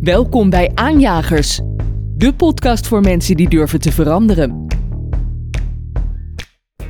[0.00, 1.60] Welkom bij Aanjagers,
[2.16, 4.66] de podcast voor mensen die durven te veranderen.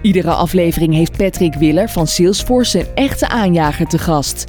[0.03, 4.45] Iedere aflevering heeft Patrick Willer van Salesforce een echte aanjager te gast.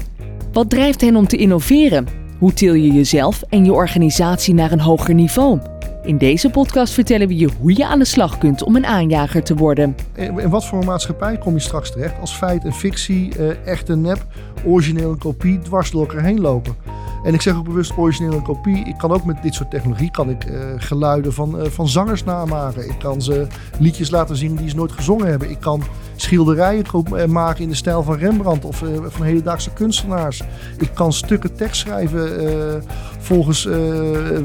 [0.52, 2.08] Wat drijft hen om te innoveren?
[2.40, 5.60] Hoe til je jezelf en je organisatie naar een hoger niveau?
[6.04, 9.44] In deze podcast vertellen we je hoe je aan de slag kunt om een aanjager
[9.44, 9.96] te worden.
[10.16, 13.90] In wat voor een maatschappij kom je straks terecht als feit en fictie, eh, echt
[13.90, 14.26] en nep,
[14.66, 16.76] origineel en kopie dwars door elkaar heen lopen?
[17.24, 18.86] En ik zeg ook bewust origineel en kopie.
[18.86, 22.24] Ik kan ook met dit soort technologie kan ik, uh, geluiden van, uh, van zangers
[22.24, 22.90] namaken.
[22.90, 23.48] Ik kan ze
[23.80, 25.50] liedjes laten zien die ze nooit gezongen hebben.
[25.50, 25.84] Ik kan
[26.16, 26.86] schilderijen
[27.28, 30.42] maken in de stijl van Rembrandt of van hedendaagse kunstenaars.
[30.78, 32.84] Ik kan stukken tekst schrijven
[33.20, 33.64] volgens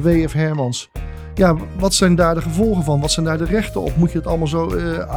[0.02, 0.32] W.F.
[0.32, 0.91] Hermans.
[1.34, 3.01] Ja, wat zijn daar de gevolgen van?
[3.01, 3.96] Wat zijn daar de rechten op?
[3.96, 4.66] Moet je het allemaal zo,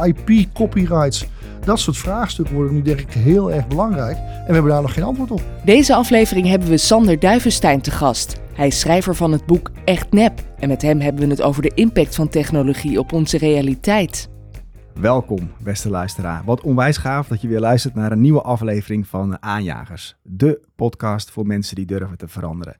[0.04, 1.26] IP, copyrights...
[1.68, 4.16] Dat soort vraagstukken worden nu denk ik heel erg belangrijk.
[4.16, 5.42] En we hebben daar nog geen antwoord op.
[5.64, 8.40] Deze aflevering hebben we Sander Duivenstein te gast.
[8.54, 10.40] Hij is schrijver van het boek Echt Nep.
[10.58, 14.28] En met hem hebben we het over de impact van technologie op onze realiteit.
[14.94, 16.42] Welkom, beste luisteraar.
[16.44, 20.16] Wat onwijs gaaf dat je weer luistert naar een nieuwe aflevering van Aanjagers.
[20.22, 22.76] De podcast voor mensen die durven te veranderen.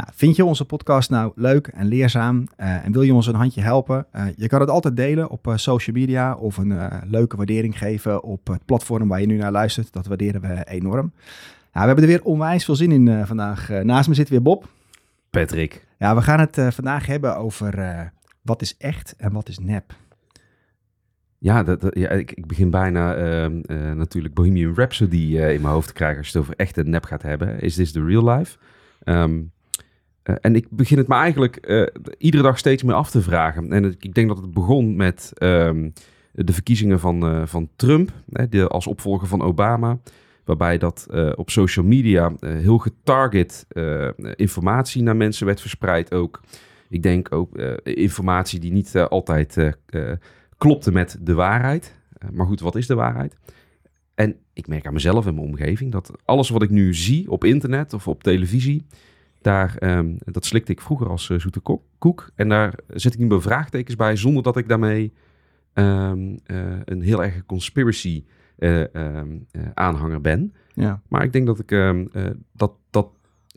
[0.00, 3.34] Nou, vind je onze podcast nou leuk en leerzaam uh, en wil je ons een
[3.34, 4.06] handje helpen?
[4.16, 8.22] Uh, je kan het altijd delen op uh, social media of een leuke waardering geven
[8.22, 9.92] op het platform waar je nu naar luistert.
[9.92, 11.12] Dat waarderen we enorm.
[11.72, 13.68] Nou, we hebben er weer onwijs veel zin in vandaag.
[13.68, 14.68] naast me zit weer Bob.
[15.30, 15.86] Patrick.
[15.98, 19.94] Ja, we gaan het vandaag hebben over wat is echt en wat is nep.
[21.38, 23.60] Ja, dat, ja ik, ik, begin bijna ehm,
[23.96, 27.04] natuurlijk Bohemian Rhapsody in mijn hoofd te krijgen als je het over echt en nep
[27.04, 27.60] gaat hebben.
[27.60, 28.58] Is this the real life?
[29.04, 29.52] Um,
[30.30, 31.86] eh, en ik begin het me eigenlijk uh,
[32.18, 33.72] iedere dag steeds meer af te vragen.
[33.72, 35.92] En ik denk dat het begon met um,
[36.32, 39.98] de verkiezingen van, uh, van Trump, hè, de, als opvolger van Obama.
[40.44, 43.66] Waarbij dat op social media heel getarget
[44.34, 46.14] informatie naar mensen werd verspreid.
[46.14, 46.40] Ook,
[46.88, 49.74] ik denk ook informatie die niet altijd
[50.58, 51.96] klopte met de waarheid.
[52.32, 53.36] maar goed, wat is de waarheid?
[54.14, 57.44] En ik merk aan mezelf en mijn omgeving dat alles wat ik nu zie op
[57.44, 58.86] internet of op televisie
[59.40, 61.60] daar, um, dat slikte ik vroeger als uh, zoete
[61.98, 62.30] koek.
[62.34, 65.12] En daar zet ik nu mijn vraagtekens bij, zonder dat ik daarmee
[65.74, 68.24] um, uh, een heel erg conspiracy
[68.58, 70.54] uh, um, aanhanger ben.
[70.74, 71.02] Ja.
[71.08, 71.68] Maar ik denk dat ik
[72.52, 73.08] dat, dat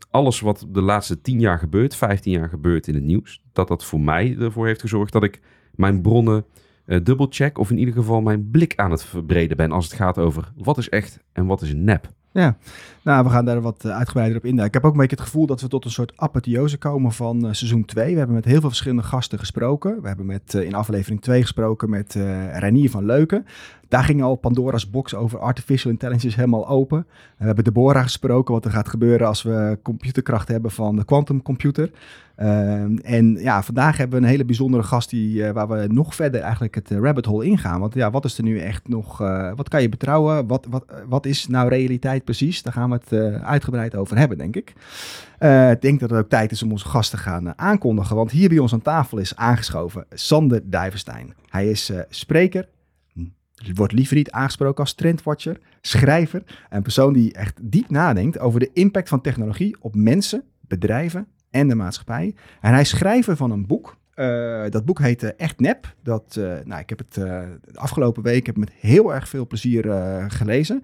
[0.09, 3.85] alles wat de laatste tien jaar gebeurt, 15 jaar gebeurt in het nieuws, dat dat
[3.85, 5.41] voor mij ervoor heeft gezorgd dat ik
[5.75, 6.45] mijn bronnen
[6.85, 10.51] dubbelcheck, of in ieder geval mijn blik aan het verbreden ben als het gaat over
[10.55, 12.11] wat is echt en wat is nep.
[12.33, 12.57] Ja,
[13.01, 14.59] nou, we gaan daar wat eh, uitgebreider op in.
[14.59, 17.45] Ik heb ook een beetje het gevoel dat we tot een soort apotheose komen van
[17.45, 18.11] uh, seizoen 2.
[18.11, 20.01] We hebben met heel veel verschillende gasten gesproken.
[20.01, 23.45] We hebben met, uh, in aflevering 2 gesproken met uh, Renier van Leuken.
[23.93, 27.05] Daar ging al Pandora's box over artificial intelligence helemaal open.
[27.37, 31.91] We hebben Deborah gesproken wat er gaat gebeuren als we computerkracht hebben van de quantumcomputer.
[32.37, 36.15] Uh, en ja, vandaag hebben we een hele bijzondere gast die, uh, waar we nog
[36.15, 37.79] verder eigenlijk het rabbit hole ingaan.
[37.79, 40.47] Want ja, wat is er nu echt nog, uh, wat kan je betrouwen?
[40.47, 42.63] Wat, wat, wat is nou realiteit precies?
[42.63, 44.73] Daar gaan we het uitgebreid over hebben, denk ik.
[45.71, 48.15] ik denk dat het ook tijd is om onze gast te gaan aankondigen.
[48.15, 51.33] Want hier bij ons aan tafel is aangeschoven Sander Dijverstein.
[51.49, 52.67] Hij is spreker,
[53.73, 58.69] wordt liever niet aangesproken als trendwatcher, schrijver, een persoon die echt diep nadenkt over de
[58.73, 62.35] impact van technologie op mensen, bedrijven en de maatschappij.
[62.61, 63.97] En hij is schrijver van een boek.
[64.15, 65.95] Uh, dat boek heet uh, Echt Nep.
[66.03, 69.83] Dat, uh, nou, ik heb het de afgelopen week heb met heel erg veel plezier
[70.27, 70.83] gelezen.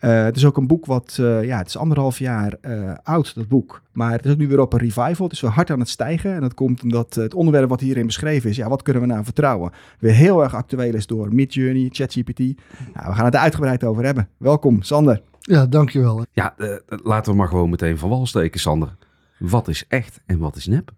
[0.00, 3.34] Uh, het is ook een boek wat, uh, ja, het is anderhalf jaar uh, oud,
[3.34, 3.82] dat boek.
[3.92, 5.24] Maar het is ook nu weer op een revival.
[5.26, 6.34] Het is weer hard aan het stijgen.
[6.34, 9.24] En dat komt omdat het onderwerp wat hierin beschreven is, ja, wat kunnen we nou
[9.24, 9.72] vertrouwen?
[9.98, 12.38] Weer heel erg actueel is door Midjourney, ChatGPT.
[12.38, 14.28] Nou, we gaan het er uitgebreid over hebben.
[14.36, 15.22] Welkom, Sander.
[15.40, 16.24] Ja, dankjewel.
[16.32, 16.54] Ja,
[16.86, 18.96] laten we maar gewoon meteen van wal steken, Sander.
[19.38, 20.92] Wat is echt en wat is nep?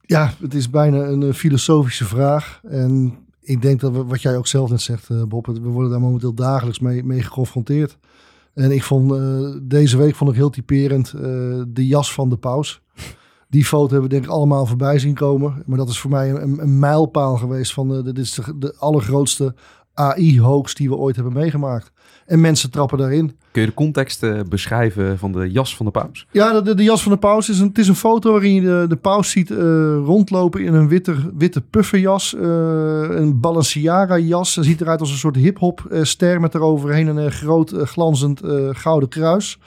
[0.00, 2.60] Ja, het is bijna een filosofische vraag.
[2.68, 3.18] En
[3.48, 6.00] ik denk dat we, wat jij ook zelf net zegt, uh, Bob, we worden daar
[6.00, 7.98] momenteel dagelijks mee, mee geconfronteerd.
[8.54, 11.22] En ik vond uh, deze week vond ik heel typerend uh,
[11.68, 12.82] de jas van de paus.
[13.48, 15.62] Die foto hebben we denk ik allemaal voorbij zien komen.
[15.66, 19.54] Maar dat is voor mij een, een mijlpaal geweest van dit is de, de allergrootste
[19.98, 21.92] AI-hoax die we ooit hebben meegemaakt.
[22.26, 23.36] En mensen trappen daarin.
[23.50, 26.26] Kun je de context uh, beschrijven van de jas van de paus?
[26.30, 28.60] Ja, de, de, jas van de paus is een, het is een foto waarin je
[28.60, 29.58] de, de paus ziet uh,
[30.04, 32.34] rondlopen in een witte, witte pufferjas.
[32.34, 32.42] Uh,
[33.08, 34.54] een Balenciaga jas.
[34.54, 38.40] Hij ziet eruit als een soort hip-hop ster met eroverheen een groot glanzend
[38.70, 39.58] gouden kruis.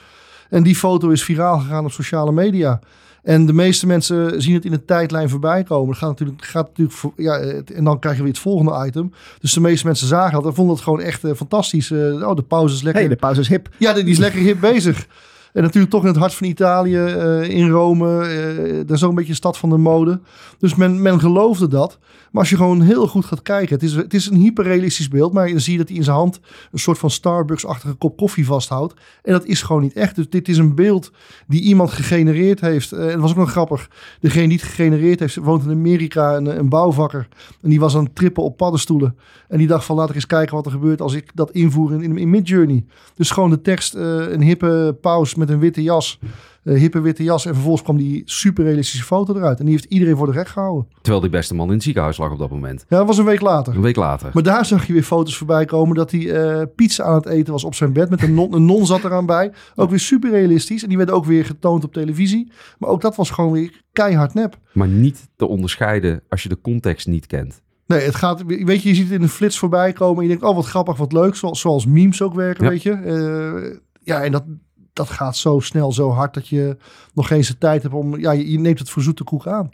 [0.50, 2.80] En die foto is viraal gegaan op sociale media.
[3.22, 5.96] En de meeste mensen zien het in de tijdlijn voorbij komen.
[5.96, 7.38] Gaat natuurlijk, gaat natuurlijk ja,
[7.74, 9.12] en dan krijgen we weer het volgende item.
[9.40, 11.90] Dus de meeste mensen zagen dat en vonden het gewoon echt uh, fantastisch.
[11.90, 13.00] Uh, oh, de pauze is lekker.
[13.00, 13.68] Hey, de pauze is hip.
[13.78, 15.06] Ja, die is lekker hip bezig.
[15.52, 18.20] En natuurlijk toch in het hart van Italië, eh, in Rome.
[18.20, 20.20] eh dat is ook een beetje een stad van de mode.
[20.58, 21.98] Dus men, men geloofde dat.
[22.30, 23.74] Maar als je gewoon heel goed gaat kijken.
[23.74, 25.32] Het is, het is een hyperrealistisch beeld.
[25.32, 26.40] Maar dan zie je dat hij in zijn hand
[26.72, 28.94] een soort van Starbucks-achtige kop koffie vasthoudt.
[29.22, 30.16] En dat is gewoon niet echt.
[30.16, 31.10] Dus dit is een beeld
[31.46, 32.92] die iemand gegenereerd heeft.
[32.92, 33.90] Eh, en dat was ook nog grappig.
[34.20, 37.28] Degene die het gegenereerd heeft, woont in Amerika, een, een bouwvakker.
[37.62, 39.16] En die was aan het trippen op paddenstoelen.
[39.48, 41.92] En die dacht van laat ik eens kijken wat er gebeurt als ik dat invoer
[41.92, 42.84] in, in, in Midjourney.
[43.14, 46.18] Dus gewoon de tekst, een hippe paus met een witte jas.
[46.64, 47.46] eh, hippe witte jas.
[47.46, 49.58] En vervolgens kwam die super realistische foto eruit.
[49.58, 50.88] En die heeft iedereen voor de rek gehouden.
[51.00, 52.84] Terwijl die beste man in het ziekenhuis lag op dat moment.
[52.88, 53.74] Ja, dat was een week later.
[53.74, 54.30] Een week later.
[54.34, 57.52] Maar daar zag je weer foto's voorbij komen dat hij eh, pizza aan het eten
[57.52, 58.10] was op zijn bed.
[58.10, 59.52] Met een non, een non zat eraan bij.
[59.74, 60.82] Ook weer super realistisch.
[60.82, 62.52] En die werd ook weer getoond op televisie.
[62.78, 64.58] Maar ook dat was gewoon weer keihard nep.
[64.72, 67.62] Maar niet te onderscheiden als je de context niet kent.
[67.86, 70.16] Nee, het gaat, weet je, je ziet het in een flits voorbij komen.
[70.16, 71.34] En je denkt, oh wat grappig, wat leuk.
[71.34, 72.70] Zoals, zoals memes ook werken, Ja.
[72.70, 72.90] weet je.
[72.92, 74.44] Eh, ja, en dat,
[74.92, 76.76] dat gaat zo snel, zo hard dat je
[77.14, 78.18] nog geen tijd hebt om...
[78.18, 79.70] Ja, je, je neemt het voor zoete koek aan.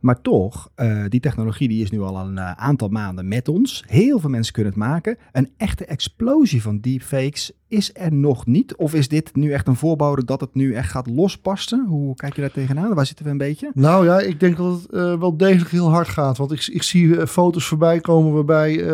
[0.00, 3.84] Maar toch, eh, die technologie die is nu al een eh, aantal maanden met ons.
[3.86, 5.16] Heel veel mensen kunnen het maken.
[5.32, 8.76] Een echte explosie van deepfakes is er nog niet.
[8.76, 11.86] Of is dit nu echt een voorbode dat het nu echt gaat losbarsten?
[11.88, 12.94] Hoe kijk je daar tegenaan?
[12.94, 13.70] Waar zitten we een beetje?
[13.74, 16.36] Nou ja, ik denk dat het eh, wel degelijk heel hard gaat.
[16.36, 18.84] Want ik, ik zie foto's voorbij komen waarbij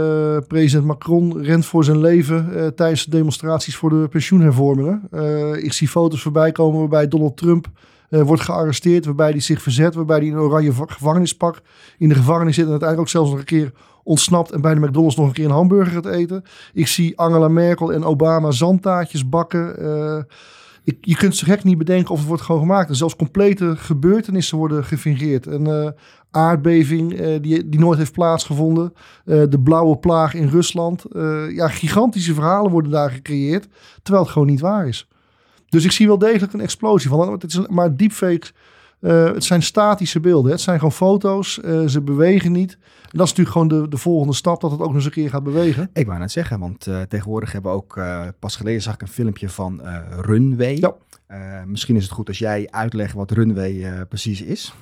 [0.47, 5.09] president Macron rent voor zijn leven tijdens de demonstraties voor de pensioenhervormingen.
[5.65, 7.71] Ik zie foto's voorbij komen waarbij Donald Trump
[8.11, 11.61] eh, wordt gearresteerd, waarbij hij zich verzet, waarbij hij in een oranje va- gevangenispak
[11.99, 13.73] in de gevangenis zit en uiteindelijk ook zelfs nog een keer
[14.03, 16.43] ontsnapt en bij de McDonald's nog een keer een hamburger gaat eten.
[16.73, 19.79] Ik zie Angela Merkel en Obama zandtaartjes bakken.
[19.79, 20.23] Eh,
[21.01, 22.89] je kunt zo gek niet bedenken of het wordt gewoon gemaakt.
[22.89, 25.47] En zelfs complete gebeurtenissen worden gefingeerd.
[25.47, 25.91] Een eh,
[26.31, 28.93] aardbeving die, die nooit heeft plaatsgevonden.
[29.25, 31.05] De blauwe plaag in Rusland.
[31.49, 33.69] Ja, gigantische verhalen worden daar gecreëerd.
[34.03, 35.09] Terwijl het gewoon niet waar is.
[35.69, 37.33] Dus ik zie wel degelijk een explosie van.
[37.33, 38.53] Het is maar deepfakes,
[39.01, 40.45] eh het zijn statische beelden.
[40.45, 40.51] hè.
[40.53, 41.61] Het zijn gewoon foto's.
[41.61, 42.73] eh, ze bewegen niet.
[42.73, 44.61] En dat is natuurlijk gewoon de, de volgende stap.
[44.61, 45.91] Dat het ook nog eens een keer gaat bewegen.
[45.93, 48.01] Ik wou net zeggen, want eh, tegenwoordig hebben we ook...
[48.39, 49.81] pas geleden zag ik een filmpje van
[50.21, 50.77] Runway.
[50.77, 50.95] Ja.
[51.67, 54.75] Misschien is het goed als jij uitlegt wat Runway precies is.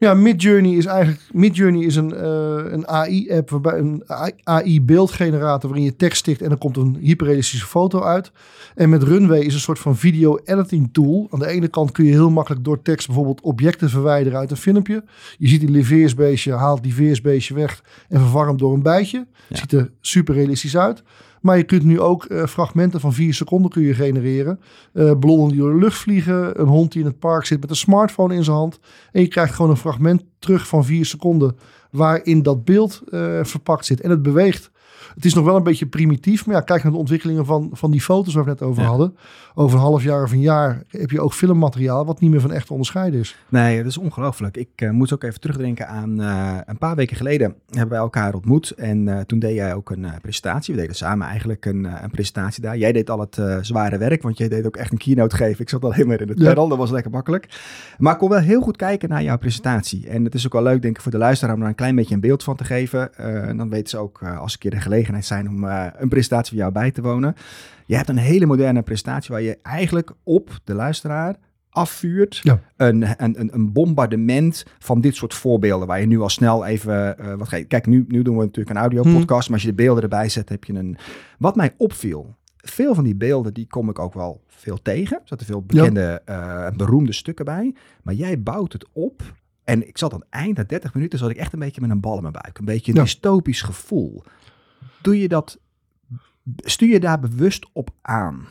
[0.00, 4.02] Ja, Midjourney is eigenlijk Midjourney is een, eh, een AI-app waarbij een
[4.44, 8.32] AI-beeldgenerator waarin je tekst stikt en er komt een hyperrealistische foto uit.
[8.74, 11.26] En met Runway is een soort van video-editing tool.
[11.30, 14.56] Aan de ene kant kun je heel makkelijk door tekst bijvoorbeeld objecten verwijderen uit een
[14.56, 15.04] filmpje.
[15.38, 19.26] Je ziet die veersbeestje, haalt die veersbeestje weg en vervangt hem door een bijtje.
[19.48, 19.56] Ja.
[19.56, 21.02] Ziet er super realistisch uit.
[21.40, 24.60] Maar je kunt nu ook eh, fragmenten van vier seconden kun je genereren.
[24.92, 26.60] Eh ballonnen die door de lucht vliegen.
[26.60, 28.78] Een hond die in het park zit met een smartphone in zijn hand.
[29.12, 31.56] En je krijgt gewoon een fragment terug van vier seconden.
[31.90, 34.00] Waarin dat beeld eh, verpakt zit.
[34.00, 34.70] En het beweegt.
[35.14, 36.46] Het is nog wel een beetje primitief.
[36.46, 38.82] Maar ja, kijk naar de ontwikkelingen van, van die foto's waar we het net over
[38.82, 38.88] Ja.
[38.88, 39.16] hadden.
[39.60, 42.04] Over een half jaar of een jaar heb je ook filmmateriaal.
[42.04, 43.36] Wat niet meer van echt te onderscheiden is.
[43.48, 44.56] Nee, dat is ongelooflijk.
[44.56, 48.34] Ik eh, moet ook even terugdenken aan eh, een paar weken geleden hebben wij elkaar
[48.34, 48.70] ontmoet.
[48.70, 50.74] En eh, toen deed jij ook een presentatie.
[50.74, 52.76] We deden samen eigenlijk een, een presentatie daar.
[52.76, 55.60] Jij deed al het zware werk, want jij deed ook echt een keynote geven.
[55.60, 56.46] Ik zat al helemaal in het Ja.
[56.46, 57.60] panel, dat was lekker makkelijk.
[57.98, 60.08] Maar ik kon wel heel goed kijken naar jouw presentatie.
[60.08, 61.94] En het is ook wel leuk, denk ik, voor de luisteraar om er een klein
[61.94, 63.14] beetje een beeld van te geven.
[63.14, 66.58] En dan weten ze ook, als een keer de gelegenheid zijn om een presentatie van
[66.58, 67.34] jou bij te wonen.
[67.88, 71.36] Je hebt een hele moderne presentatie waar je eigenlijk op de luisteraar
[71.70, 72.40] afvuurt.
[72.42, 72.60] Ja.
[72.76, 75.86] Een, een, een, bombardement van dit soort voorbeelden.
[75.86, 77.18] Waar je nu al snel even.
[77.18, 79.46] eh, wat kijk, nu, nu doen we natuurlijk een audio podcast.
[79.48, 80.96] Maar als je de beelden erbij zet, heb je een.
[81.38, 82.36] Wat mij opviel.
[82.56, 85.16] Veel van die beelden, die kom ik ook wel veel tegen.
[85.16, 87.74] Er zaten veel bekende, eh, beroemde stukken bij.
[88.02, 89.22] Maar jij bouwt het op.
[89.64, 91.90] En ik zat aan het eind, na 30 minuten, zat ik echt een beetje met
[91.90, 92.58] een bal in mijn buik.
[92.58, 93.02] Een beetje een Ja.
[93.04, 94.22] dystopisch gevoel.
[95.02, 95.58] Doe je dat.
[96.56, 98.46] Stuur je daar bewust op aan?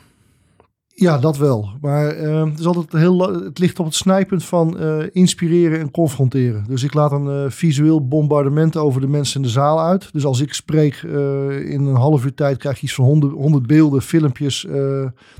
[0.99, 1.69] Ja, dat wel.
[1.81, 5.91] Maar eh, het, is altijd heel, het ligt op het snijpunt van eh, inspireren en
[5.91, 6.65] confronteren.
[6.67, 10.09] Dus ik laat een eh, visueel bombardement over de mensen in de zaal uit.
[10.13, 13.67] Dus als ik spreek in een half uur tijd krijg je iets van 100, 100
[13.67, 14.67] beelden, filmpjes,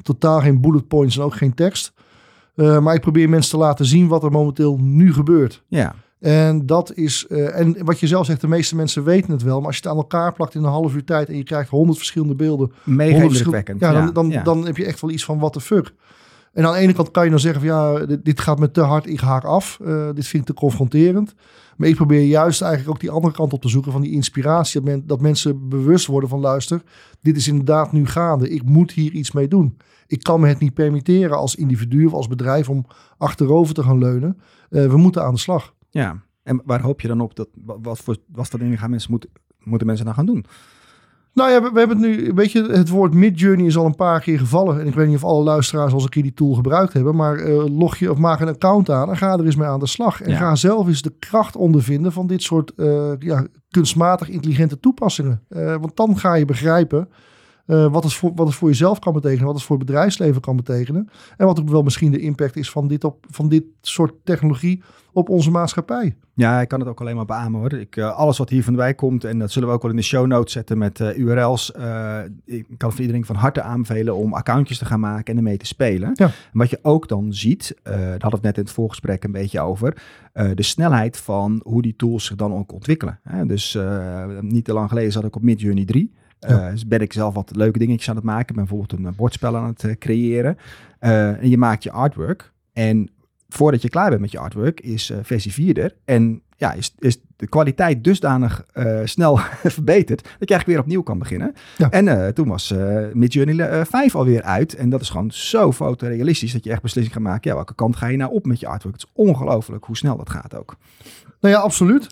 [0.02, 1.94] totaal geen bullet points en ook geen tekst.
[2.56, 5.64] Maar ik probeer mensen te laten zien wat er momenteel nu gebeurt.
[5.68, 5.96] Ja.
[6.20, 9.58] En dat is, eh, en wat je zelf zegt, de meeste mensen weten het wel.
[9.58, 11.70] Maar als je het aan elkaar plakt in een half uur tijd en je krijgt
[11.70, 13.80] 100 verschillende beelden Mega 100 verschil- indrukwekkend.
[13.80, 14.44] Ja, dan, dan, ja.
[14.44, 15.94] dan heb je echt wel iets van what the fuck.
[16.54, 18.72] En aan de ene kant kan je dan zeggen van ja, dit, dit gaat me
[18.72, 19.80] te hard, ik haak af.
[19.86, 21.34] Eh, dit vind ik te confronterend.
[21.76, 24.82] Maar ik probeer juist eigenlijk ook die andere kant op te zoeken van die inspiratie.
[24.82, 26.82] Dat, men, dat mensen bewust worden van luister,
[27.22, 28.50] dit is inderdaad nu gaande.
[28.50, 29.78] Ik moet hier iets mee doen.
[30.08, 32.86] Ik kan me het niet permitteren als individu of als bedrijf om
[33.18, 34.38] achterover te gaan leunen.
[34.70, 35.74] Eh, we moeten aan de slag.
[35.90, 37.36] Ja, en waar hoop je dan op?
[37.36, 39.30] Dat, wa- wat, voor, wat voor dingen gaan mensen moeten,
[39.64, 40.46] moeten mensen dan gaan doen?
[41.34, 43.96] Nou ja, we, we hebben het nu, weet je, het woord Midjourney is al een
[43.96, 44.80] paar keer gevallen.
[44.80, 47.16] En ik weet niet of alle luisteraars al eens een keer die tool gebruikt hebben.
[47.16, 49.80] Maar eh, log je of maak een account aan en ga er eens mee aan
[49.80, 50.22] de slag.
[50.22, 50.38] En Ja.
[50.38, 55.44] ga zelf eens de kracht ondervinden van dit soort eh, ja, kunstmatig intelligente toepassingen.
[55.50, 57.10] Eh, want dan ga je begrijpen
[57.68, 60.42] eh, wat, het voor, wat het voor jezelf kan betekenen, wat het voor het bedrijfsleven
[60.42, 61.10] kan betekenen.
[61.38, 64.84] En wat ook wel misschien de impact is van dit, op, van dit soort technologie
[65.14, 66.16] op onze maatschappij.
[66.34, 67.74] Ja, ik kan het ook alleen maar beamen hoor.
[67.74, 69.98] Ik, eh, alles wat hier van wij komt, en dat zullen we ook wel in
[69.98, 71.72] de show notes zetten met eh, URL's.
[72.46, 75.66] ik kan voor iedereen van harte aanbevelen om accountjes te gaan maken en ermee te
[75.66, 76.12] spelen.
[76.14, 76.26] Ja.
[76.26, 79.32] En wat je ook dan ziet, daar hadden we het net in het voorgesprek een
[79.32, 80.02] beetje over,
[80.34, 83.20] de snelheid van hoe die tools zich dan ook ontwikkelen.
[83.24, 83.46] Hè?
[83.46, 83.78] Dus
[84.40, 86.14] niet te lang geleden zat ik op Midjourney 3.
[86.40, 88.56] Eh, dus ben ik zelf wat leuke dingetjes aan het maken.
[88.56, 90.58] Bijvoorbeeld een eh, bordspel aan het eh, creëren.
[91.00, 92.54] En je maakt je artwork.
[92.74, 93.10] En
[93.50, 95.96] voordat je klaar bent met je artwork, is versie 4 er.
[96.06, 99.38] En ja, is, is de kwaliteit dusdanig eh, snel
[99.78, 101.56] verbeterd dat je eigenlijk weer opnieuw kan beginnen.
[101.78, 101.90] Ja.
[101.90, 104.76] En eh, toen was eh Midjourney eh, 5 alweer uit.
[104.76, 107.50] En dat is gewoon zo fotorealistisch dat je echt beslissing gaat maken.
[107.50, 108.96] Ja, welke kant ga je nou op met je artwork?
[108.96, 110.76] Het is ongelooflijk hoe snel dat gaat ook.
[111.42, 112.10] Nou ja, absoluut.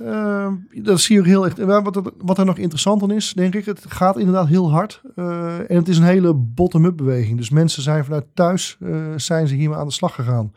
[0.84, 1.58] Dat zie je ook heel echt.
[1.58, 5.02] Wat er, wat er nog interessant aan is, denk ik, het gaat inderdaad heel hard.
[5.16, 7.38] En het is een hele bottom-up beweging.
[7.38, 8.78] Dus mensen zijn vanuit thuis,
[9.16, 10.52] zijn ze hiermee aan de slag gegaan.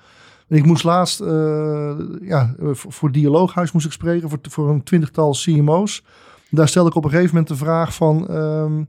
[0.49, 5.33] Ik moest laatst, eh, ja, voor, voor Dialooghuis moest ik spreken, voor, voor een twintigtal
[5.33, 6.05] CMO's.
[6.51, 8.29] Daar stelde ik op een gegeven moment de vraag van...
[8.29, 8.83] ehm,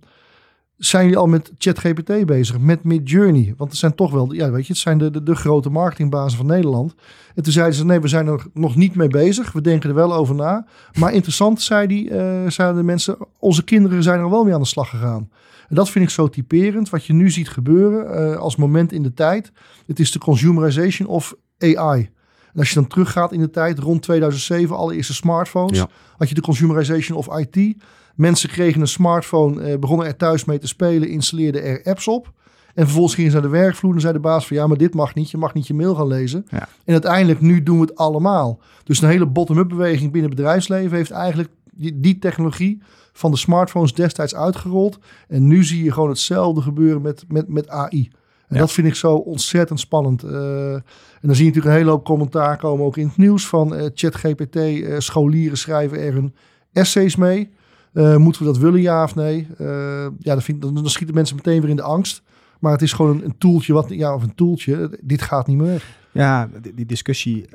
[0.80, 3.54] zijn jullie al met ChatGPT bezig, met Midjourney?
[3.58, 6.38] Want het zijn toch wel, ja, weet je, het zijn de, de, de grote marketingbazen
[6.38, 6.96] van Nederland.
[7.36, 9.52] En toen zeiden ze, nee, we zijn er nog niet mee bezig.
[9.52, 10.66] We denken er wel over na.
[11.00, 14.62] Maar interessant, zei die, eh, zeiden de mensen, onze kinderen zijn er wel mee aan
[14.62, 15.30] de slag gegaan.
[15.70, 16.90] En dat vind ik zo typerend.
[16.90, 19.52] Wat je nu ziet gebeuren eh, als moment in de tijd.
[19.88, 22.10] Het is de consumerization of AI.
[22.54, 25.78] En als je dan teruggaat in de tijd, rond 2007, allereerste smartphones.
[25.78, 25.88] Ja.
[26.18, 27.76] Had je de consumerization of IT.
[28.16, 32.34] Mensen kregen een smartphone, eh, begonnen er thuis mee te spelen, installeerden er apps op.
[32.74, 34.94] En vervolgens gingen ze naar de werkvloer en zei de baas van ja, maar dit
[34.94, 35.32] mag niet.
[35.32, 36.46] Je mag niet je mail gaan lezen.
[36.50, 36.68] Ja.
[36.86, 38.60] En uiteindelijk, nu doen we het allemaal.
[38.84, 42.82] Dus een hele bottom-up beweging binnen het bedrijfsleven heeft eigenlijk die, die technologie
[43.14, 45.00] van de smartphones destijds uitgerold.
[45.28, 48.12] En nu zie je gewoon hetzelfde gebeuren met, met, met AI.
[48.50, 48.62] En Ja.
[48.62, 50.24] dat vind ik zo ontzettend spannend.
[50.24, 50.84] Eh, en
[51.22, 53.90] dan zie je natuurlijk een hele hoop commentaar komen, ook in het nieuws van eh,
[53.94, 54.56] ChatGPT.
[54.56, 56.34] eh, scholieren schrijven er hun
[56.74, 57.50] essays mee.
[57.94, 59.48] Moeten we dat willen, ja of nee?
[59.58, 62.22] Ja, dan, vind, dan, dan schieten mensen meteen weer in de angst.
[62.60, 65.00] Maar het is gewoon een, een toeltje, wat, ja, of een toeltje.
[65.02, 65.84] Dit gaat niet meer.
[66.12, 67.46] Ja, die, discussie,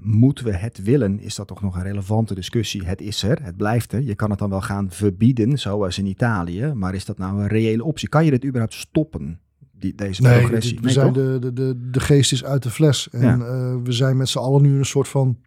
[0.00, 2.84] moeten we het willen, is dat toch nog een relevante discussie.
[2.84, 4.02] Het is er, het blijft er.
[4.02, 6.72] Je kan het dan wel gaan verbieden, zoals in Italië.
[6.74, 8.08] Maar is dat nou een reële optie?
[8.08, 9.40] Kan je dit überhaupt stoppen,
[9.78, 10.74] die, deze Nee, progressie?
[10.74, 13.08] dit- we zijn de, de, de, de geest is uit de fles.
[13.10, 13.38] En Ja.
[13.46, 15.38] eh, we zijn met z'n allen nu een soort van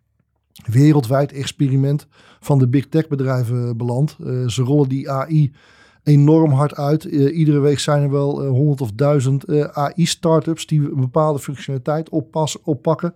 [0.65, 2.07] wereldwijd experiment
[2.39, 4.17] van de big tech bedrijven beland.
[4.25, 5.51] Eh, ze rollen die AI
[6.03, 7.05] enorm hard uit.
[7.05, 12.09] Eh, iedere week zijn er wel honderd of duizend eh, AI-startups die een bepaalde functionaliteit
[12.09, 13.13] oppassen, oppakken.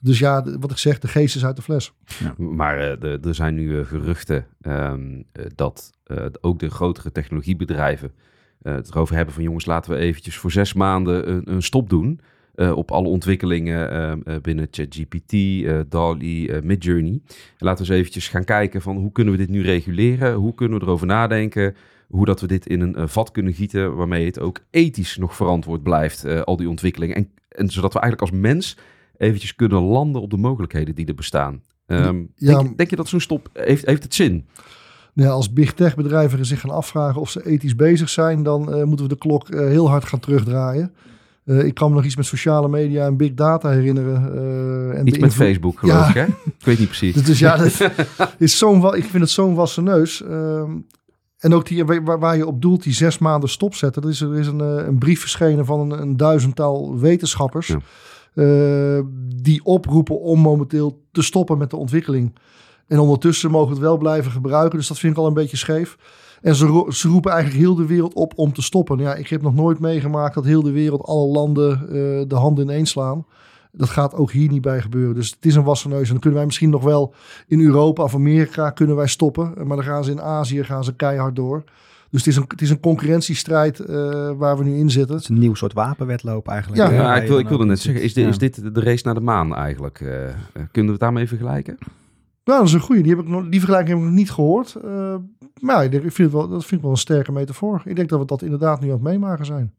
[0.00, 1.92] Dus ja, de- wat ik zeg, de geest is uit de fles.
[2.36, 8.12] Maar eh, de- er zijn nu geruchten ehm, eh, dat eh, ook de grotere technologiebedrijven
[8.74, 12.20] het erover hebben van jongens, laten we eventjes voor zes maanden een, een stop doen
[12.54, 17.12] eh, op alle ontwikkelingen ehm, eh, binnen ChatGPT, eh DALL-E, eh, Midjourney.
[17.12, 20.34] En laten we eens eventjes gaan kijken van hoe kunnen we dit nu reguleren?
[20.34, 21.74] Hoe kunnen we erover nadenken?
[22.08, 25.36] Hoe dat we dit in een eh, vat kunnen gieten waarmee het ook ethisch nog
[25.36, 27.16] verantwoord blijft, eh, al die ontwikkelingen.
[27.16, 28.76] En, en zodat we eigenlijk als mens
[29.16, 31.62] eventjes kunnen landen op de mogelijkheden die er bestaan.
[31.86, 32.62] Ehm, Ja.
[32.62, 34.46] denk, denk je dat zo'n stop heeft, heeft het zin?
[35.16, 38.82] Ja, als big tech bedrijven zich gaan afvragen of ze ethisch bezig zijn, dan eh,
[38.82, 40.94] moeten we de klok eh, heel hard gaan terugdraaien.
[41.44, 44.94] Eh, ik kan me nog iets met sociale media en big data herinneren.
[44.96, 46.08] en Iets met Facebook, geloof Ja.
[46.08, 46.24] ik, hè?
[46.46, 47.14] Ik weet niet precies.
[47.14, 47.90] Dus, ja, dat
[48.38, 50.22] is zo'n, ik vind het zo'n wassen neus.
[50.22, 50.70] Ehm,
[51.38, 54.02] en ook die, waar, waar je op doelt, die zes maanden stopzetten.
[54.02, 57.66] Er is, er is een, een brief verschenen van een, een duizendtal wetenschappers.
[58.34, 59.02] Ja.
[59.36, 62.32] die oproepen om momenteel te stoppen met de ontwikkeling.
[62.86, 64.78] En ondertussen mogen we het wel blijven gebruiken.
[64.78, 65.96] Dus dat vind ik al een beetje scheef.
[66.42, 68.98] En ze, ro- ze roepen eigenlijk heel de wereld op om te stoppen.
[68.98, 71.88] Ja, ik heb nog nooit meegemaakt dat heel de wereld, alle landen eh,
[72.28, 73.26] de handen ineens slaan.
[73.72, 75.14] Dat gaat ook hier niet bij gebeuren.
[75.14, 76.04] Dus het is een wassen neus.
[76.04, 77.14] En dan kunnen wij misschien nog wel
[77.46, 79.52] in Europa of Amerika kunnen wij stoppen.
[79.64, 81.64] Maar dan gaan ze in Azië gaan ze keihard door.
[82.10, 85.14] Dus het is een, het is een concurrentiestrijd eh, waar we nu in zitten.
[85.14, 86.90] Het is een nieuw soort wapenwedloop eigenlijk.
[86.92, 87.14] Ja.
[87.16, 88.30] ik, wil, ik wilde net zeggen, is dit, Ja.
[88.30, 90.00] is dit de race naar de maan eigenlijk?
[90.00, 91.78] Eh, eh, kunnen we het daarmee vergelijken?
[92.46, 93.02] Nou, dat is een goede.
[93.02, 94.74] Die, heb ik nog, die vergelijking heb ik nog niet gehoord.
[94.74, 95.14] Eh,
[95.60, 97.82] maar ja, ik, denk, ik vind het wel, dat vind ik wel een sterke metafoor.
[97.84, 99.74] Ik denk dat we dat inderdaad nu aan het meemaken zijn.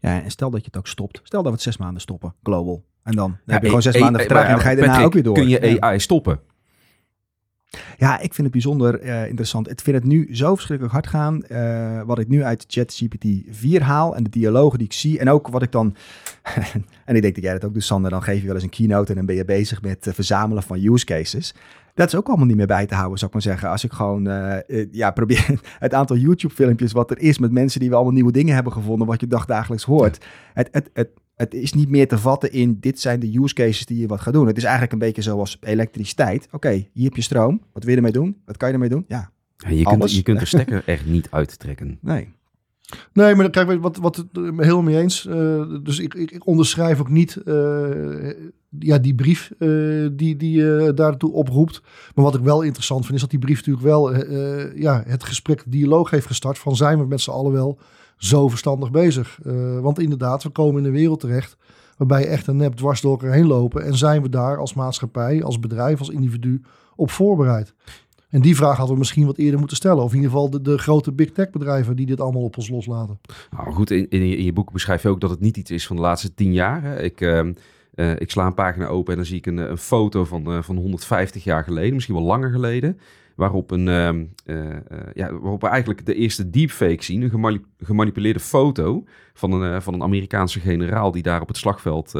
[0.00, 1.20] Ja, en stel dat je het ook stopt.
[1.22, 2.84] Stel dat we het zes maanden stoppen, global.
[3.02, 4.92] En dan, dan Ja, heb je gewoon zes maanden vertraging en dan ga je daarna
[4.92, 5.34] Patrick, ook weer door.
[5.34, 5.80] Kun je Ja.
[5.80, 6.40] AI stoppen?
[7.98, 9.70] Ja, ik vind het bijzonder uh, interessant.
[9.70, 11.42] Ik vind het nu zo verschrikkelijk hard gaan.
[11.48, 15.18] Uh, wat ik nu uit ChatGPT 4 haal en de dialogen die ik zie.
[15.18, 15.94] En ook wat ik dan.
[17.04, 18.10] en ik denk dat jij dat ook doet, Sander.
[18.10, 20.62] Dan geef je wel eens een keynote en dan ben je bezig met uh, verzamelen
[20.62, 21.54] van use cases.
[21.98, 23.68] Dat is ook allemaal niet meer bij te houden, zou ik maar zeggen.
[23.68, 24.22] Als ik gewoon
[24.90, 28.54] ja, probeer het aantal YouTube-filmpjes wat er is met mensen die we allemaal nieuwe dingen
[28.54, 30.24] hebben gevonden, wat je dagdagelijks hoort.
[30.54, 33.86] Het, het, het, het is niet meer te vatten in dit zijn de use cases
[33.86, 34.46] die je wat gaat doen.
[34.46, 36.48] Het is eigenlijk een beetje zoals elektriciteit.
[36.50, 37.62] Oké, hier heb je stroom.
[37.72, 38.36] Wat wil je ermee doen?
[38.44, 39.04] Wat kan je ermee doen?
[39.08, 41.98] Ja, ja je, kunt, je kunt de stekker echt niet uittrekken.
[42.00, 42.28] Nee.
[43.12, 45.26] Nee, maar kijk, wat, wat het helemaal mee eens.
[45.26, 48.32] Uh, dus ik, ik, onderschrijf ook niet uh,
[48.78, 49.52] ja, die brief
[50.12, 51.82] die, die daartoe oproept.
[52.14, 54.14] Maar wat ik wel interessant vind, is dat die brief natuurlijk wel
[54.74, 56.58] ja, het gesprek, dialoog heeft gestart.
[56.58, 57.78] Van zijn we met z'n allen wel
[58.16, 59.38] zo verstandig bezig.
[59.80, 61.56] Want inderdaad, we komen in een wereld terecht
[61.96, 63.84] waarbij echt een nep dwars door elkaar heen lopen.
[63.84, 66.62] En zijn we daar als maatschappij, als bedrijf, als individu
[66.96, 67.74] op voorbereid?
[68.30, 70.02] En die vraag hadden we misschien wat eerder moeten stellen.
[70.02, 72.68] Of in ieder geval de, de grote big tech bedrijven die dit allemaal op ons
[72.68, 73.20] loslaten.
[73.50, 75.70] Nou goed, in, in, je, in je boek beschrijf je ook dat het niet iets
[75.70, 76.82] is van de laatste tien jaar.
[76.82, 77.02] Hè?
[77.02, 77.44] Ik, uh,
[77.94, 80.62] uh, ik sla een pagina open en dan zie ik een, een foto van, uh,
[80.62, 82.98] van 150 jaar geleden, misschien wel langer geleden
[83.34, 84.08] waarop, een, uh,
[84.56, 84.76] uh,
[85.14, 87.22] ja, waarop we eigenlijk de eerste deepfake zien.
[87.22, 89.04] Een gemanipuleerde foto
[89.34, 92.14] van een, uh, van een Amerikaanse generaal die daar op het slagveld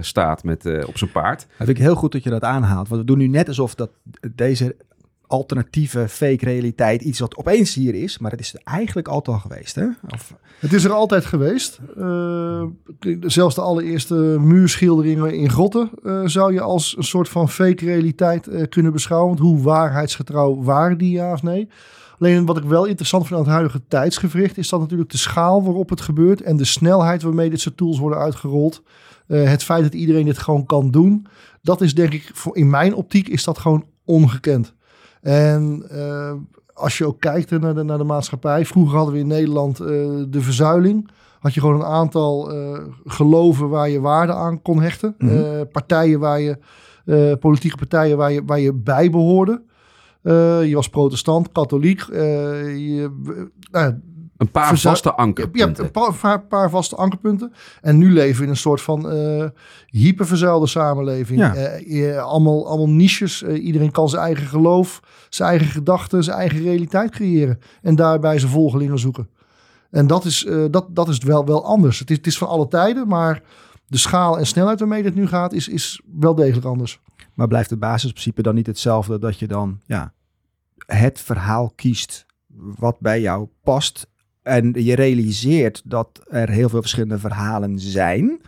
[0.00, 1.38] staat met, op zijn paard.
[1.38, 2.88] Dat vind ik heel goed dat je dat aanhaalt.
[2.88, 3.90] Want we doen nu net alsof dat
[4.34, 4.76] deze
[5.30, 9.74] alternatieve fake realiteit iets wat opeens hier is, maar het is eigenlijk altijd al geweest.
[9.74, 9.86] Hè?
[10.08, 10.34] Of...
[10.58, 11.80] Het is er altijd geweest.
[11.98, 12.62] Uh,
[13.20, 18.46] zelfs de allereerste muurschilderingen in grotten uh, zou je als een soort van fake realiteit
[18.46, 19.28] uh, kunnen beschouwen.
[19.28, 21.68] Want hoe waarheidsgetrouw waren die ja of nee?
[22.18, 25.62] Alleen wat ik wel interessant vind aan het huidige tijdsgevricht is dat natuurlijk de schaal
[25.62, 28.82] waarop het gebeurt en de snelheid waarmee dit soort tools worden uitgerold.
[29.26, 31.26] het feit dat iedereen dit gewoon kan doen,
[31.62, 34.74] dat is denk ik, voor, in mijn optiek is dat gewoon ongekend.
[35.20, 36.32] En uh,
[36.74, 38.66] als je ook kijkt naar de, naar de maatschappij.
[38.66, 39.86] Vroeger hadden we in Nederland uh,
[40.28, 41.08] de verzuiling.
[41.38, 45.14] Had je gewoon een aantal uh, geloven waar je waarde aan kon hechten.
[45.18, 45.68] Mm -hmm.
[45.72, 46.58] partijen waar je,
[47.40, 49.62] politieke partijen waar je, waar je bij behoorde.
[50.66, 52.00] je was protestant, katholiek.
[52.00, 53.10] je,
[53.70, 53.94] nou,
[54.40, 55.84] een paar vaste ankerpunten.
[55.84, 57.52] Ja, een paar, paar, vaste ankerpunten.
[57.80, 59.44] En nu leven we in een soort van uh,
[59.86, 61.40] hyperverzuilde samenleving.
[61.40, 61.80] Ja.
[61.80, 63.42] Uh, allemaal, allemaal niches.
[63.42, 67.58] Uh, iedereen kan zijn eigen geloof, zijn eigen gedachten, zijn eigen realiteit creëren.
[67.82, 69.28] En daarbij zijn volgelingen zoeken.
[69.90, 71.98] En dat is, dat, dat is wel, wel anders.
[71.98, 73.42] Het is, het is van alle tijden, maar
[73.86, 77.00] de schaal en snelheid waarmee dit nu gaat, is, is wel degelijk anders.
[77.34, 80.12] Maar blijft het basisprincipe dan niet hetzelfde dat je dan ja,
[80.86, 82.26] het verhaal kiest
[82.56, 84.09] wat bij jou past
[84.42, 88.40] en je realiseert dat er heel veel verschillende verhalen zijn.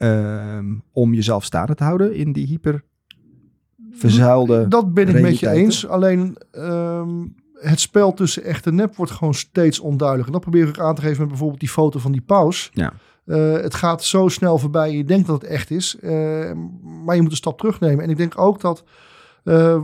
[0.00, 2.84] Um, om jezelf staande te houden in die hyper
[3.90, 4.68] verzuilde.
[4.68, 5.86] Dat ben ik met je eens.
[5.86, 10.34] Alleen um, het spel tussen echt en nep wordt gewoon steeds onduidelijker.
[10.34, 12.70] En dat probeer ik aan te geven met bijvoorbeeld die foto van die paus.
[12.72, 12.92] Ja.
[13.26, 14.92] Uh, het gaat zo snel voorbij.
[14.92, 15.96] Je denkt dat het echt is.
[16.00, 16.10] Uh,
[17.04, 18.04] maar je moet een stap terugnemen.
[18.04, 18.84] En ik denk ook dat.
[19.44, 19.82] Uh,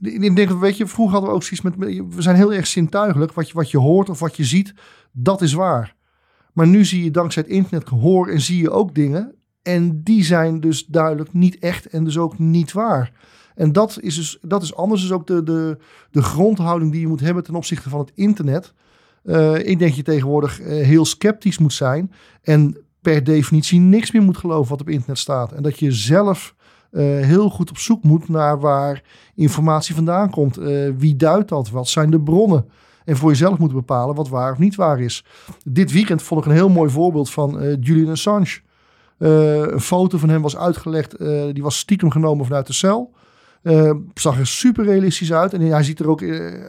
[0.00, 3.32] ik denk, weet je, vroeger hadden we ook zoiets met, we zijn heel erg zintuigelijk.
[3.32, 4.74] Wat je, wat je hoort of wat je ziet,
[5.12, 5.94] dat is waar.
[6.52, 9.34] Maar nu zie je dankzij het internet hoor en zie je ook dingen.
[9.62, 13.12] En die zijn dus duidelijk niet echt en dus ook niet waar.
[13.54, 15.00] En dat is dus dat is anders.
[15.00, 15.78] Dus ook de, de,
[16.10, 18.72] de grondhouding die je moet hebben ten opzichte van het internet.
[19.24, 22.12] Uh, ik denk je tegenwoordig uh, heel sceptisch moet zijn.
[22.42, 25.52] En per definitie niks meer moet geloven wat op internet staat.
[25.52, 26.54] En dat je zelf
[26.96, 29.02] uh, heel goed op zoek moet naar waar
[29.34, 30.58] informatie vandaan komt.
[30.58, 31.70] Uh, wie duidt dat?
[31.70, 32.68] Wat zijn de bronnen?
[33.04, 35.24] En voor jezelf moet bepalen wat waar of niet waar is.
[35.64, 38.60] Dit weekend vond ik een heel mooi voorbeeld van uh, Julian Assange.
[39.18, 41.18] een foto van hem was uitgelegd.
[41.52, 43.12] die was stiekem genomen vanuit de cel.
[44.14, 45.52] Zag er super realistisch uit.
[45.52, 46.18] En hij ziet er ook.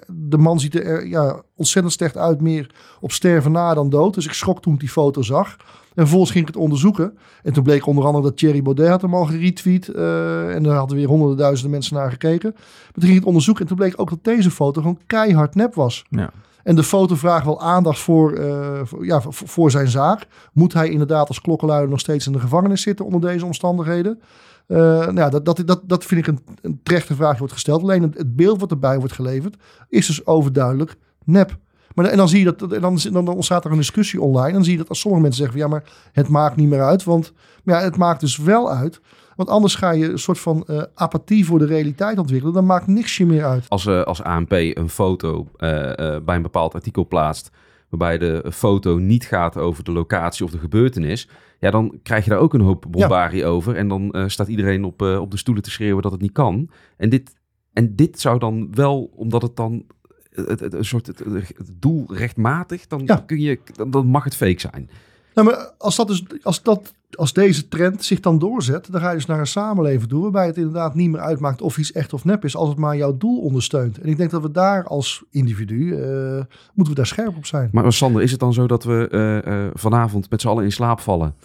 [0.07, 2.41] de man ziet er ja, ontzettend slecht uit.
[2.41, 4.13] Meer op sterven na dan dood.
[4.13, 5.57] Dus ik schrok toen ik die foto zag.
[5.97, 7.17] En vervolgens ging ik het onderzoeken.
[7.43, 9.88] En toen bleek onder andere dat Thierry Baudet had hem al geretweet.
[9.88, 12.51] Uh, en daar hadden weer honderden duizenden mensen naar gekeken.
[12.53, 13.63] Maar toen ging ik het onderzoeken.
[13.63, 16.05] En toen bleek ook dat deze foto gewoon keihard nep was.
[16.10, 16.31] Ja.
[16.63, 20.27] En de foto vraagt wel aandacht voor, uh, voor, ja, voor, voor, zijn zaak.
[20.53, 24.21] Moet hij inderdaad als klokkenluider nog steeds in de gevangenis zitten onder deze omstandigheden?
[24.67, 27.82] Uh, nou dat, dat, dat, dat vind ik een, een terechte vraag wordt gesteld.
[27.82, 29.56] Alleen het, beeld wat erbij wordt geleverd
[29.89, 31.58] is dus overduidelijk nep.
[31.93, 34.53] Maar en dan zie je dat, dan, dan ontstaat er een discussie online.
[34.53, 37.03] Dan zie je dat als sommige mensen zeggen: ja, maar het maakt niet meer uit.
[37.03, 39.01] Want ja, het maakt dus wel uit.
[39.36, 42.53] Want anders ga je een soort van uh, apathie voor de realiteit ontwikkelen.
[42.53, 43.65] Dan maakt niks je meer uit.
[43.67, 47.49] Als, uh, als ANP een foto bij een bepaald artikel plaatst.
[47.89, 51.30] waarbij de foto niet gaat over de locatie of de gebeurtenis.
[51.60, 53.46] Ja, dan krijg je daar ook een hoop bombarie ja.
[53.48, 53.76] over.
[53.76, 56.70] En dan staat iedereen op, op de stoelen te schreeuwen dat het niet kan.
[56.98, 57.36] En dit
[57.74, 59.86] en dit zou dan wel, omdat het dan
[60.30, 61.20] het, het- een soort het,
[61.58, 63.15] het doel rechtmatig, dan, Ja.
[63.26, 64.89] kun je, dan, dan mag het fake zijn.
[65.34, 69.10] Nou, maar als, dat dus, als, dat, als deze trend zich dan doorzet, dan ga
[69.10, 72.13] je dus naar een samenleving toe waarbij het inderdaad niet meer uitmaakt of iets echt
[72.13, 73.98] of nep is, als het maar jouw doel ondersteunt.
[74.00, 76.43] En ik denk dat we daar als individu, eh,
[76.74, 77.70] moeten we daar scherp op zijn.
[77.72, 80.72] Maar Sander, is het dan zo dat we eh, eh, vanavond met z'n allen in
[80.72, 81.36] slaap vallen?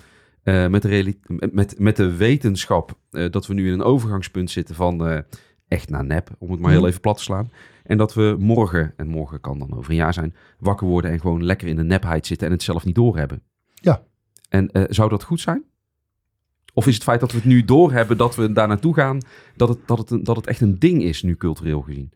[0.44, 1.16] met, de
[1.52, 2.98] met- met, de wetenschap
[3.30, 5.22] dat we nu in een overgangspunt zitten van
[5.68, 6.88] echt naar nep, om het maar heel Mhm.
[6.88, 7.50] even plat te slaan.
[7.82, 11.20] En dat we morgen, en morgen kan dan over een jaar zijn, wakker worden en
[11.20, 13.42] gewoon lekker in de nepheid zitten en het zelf niet doorhebben.
[13.74, 14.02] Ja.
[14.52, 15.62] En eh, zou dat goed zijn?
[16.74, 19.20] Of is het feit dat we het nu doorhebben, dat we daar naartoe gaan,
[19.56, 22.12] dat het, dat, het dat het echt een ding is nu cultureel gezien?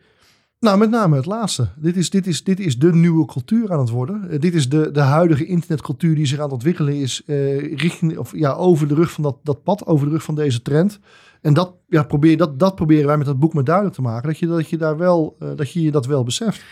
[0.61, 1.69] Nou, met name het laatste.
[1.77, 4.31] Dit is, dit is, dit is de nieuwe cultuur aan het worden.
[4.31, 8.19] Eh, dit is de, de huidige internetcultuur die zich aan het ontwikkelen is eh, richting,
[8.19, 10.99] of, ja, over de rug van dat, dat pad, over de rug van deze trend.
[11.41, 14.29] En dat, ja, probeer, dat, dat proberen wij met dat boek maar duidelijk te maken.
[14.29, 16.65] Dat je, dat je, daar wel, eh, dat, je dat wel beseft.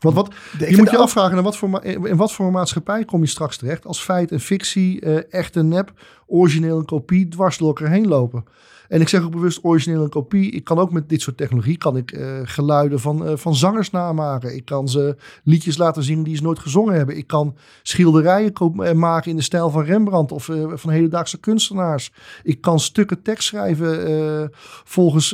[0.00, 3.26] Want wat, je moet je afvragen in wat, voor, in wat voor maatschappij kom je
[3.26, 5.92] straks terecht als feit en fictie, eh, echt en nep,
[6.26, 8.44] origineel en kopie dwars door elkaar heen lopen.
[8.88, 10.50] En ik zeg ook bewust origineel en kopie.
[10.50, 13.90] Ik kan ook met dit soort technologie kan ik eh, geluiden van, eh, van zangers
[13.90, 14.56] namaken.
[14.56, 17.16] Ik kan ze liedjes laten zingen die ze nooit gezongen hebben.
[17.16, 18.52] Ik kan schilderijen
[18.94, 22.12] maken in de stijl van Rembrandt of van hedendaagse kunstenaars.
[22.42, 24.50] Ik kan stukken tekst schrijven
[24.84, 25.30] volgens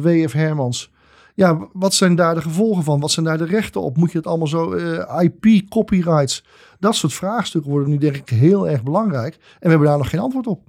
[0.00, 0.32] W.F.
[0.32, 0.90] Hermans.
[1.36, 3.00] Ja, wat zijn daar de gevolgen van?
[3.00, 3.96] Wat zijn daar de rechten op?
[3.96, 6.44] Moet je het allemaal zo, eh, IP, copyrights?
[6.78, 9.34] Dat soort vraagstukken worden nu denk ik heel erg belangrijk.
[9.34, 10.62] En we hebben daar nog geen antwoord op.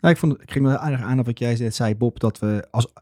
[0.00, 2.66] Nou, ik, vond, ik ging wel aardig aan op wat jij zei, Bob, dat we
[2.70, 2.92] als,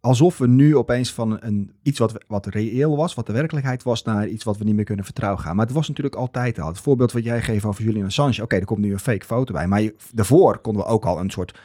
[0.00, 4.02] alsof we nu opeens van een, iets wat, wat reëel was, wat de werkelijkheid was,
[4.02, 5.56] naar iets wat we niet meer kunnen vertrouwen gaan.
[5.56, 6.68] Maar het was natuurlijk altijd al.
[6.68, 9.52] Het voorbeeld wat jij geeft over Julian Assange, oké, er komt nu een fake foto
[9.52, 9.66] bij.
[9.66, 11.58] Maar daarvoor konden we ook al een soort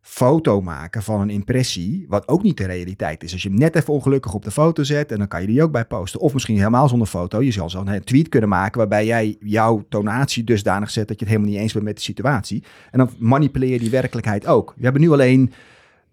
[0.00, 3.32] foto maken van een impressie, wat ook niet de realiteit is.
[3.32, 5.62] Als je hem net even ongelukkig op de foto zet, en dan kan je die
[5.62, 6.20] ook bij posten.
[6.20, 7.42] Of misschien helemaal zonder foto.
[7.42, 11.34] Je zal zo'n tweet kunnen maken waarbij jij jouw tonatie dusdanig zet dat je het
[11.34, 12.64] helemaal niet eens bent met de situatie.
[12.90, 14.74] En dan manipuleer je die werkelijkheid ook.
[14.76, 15.52] We hebben nu alleen...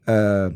[0.03, 0.47] eh,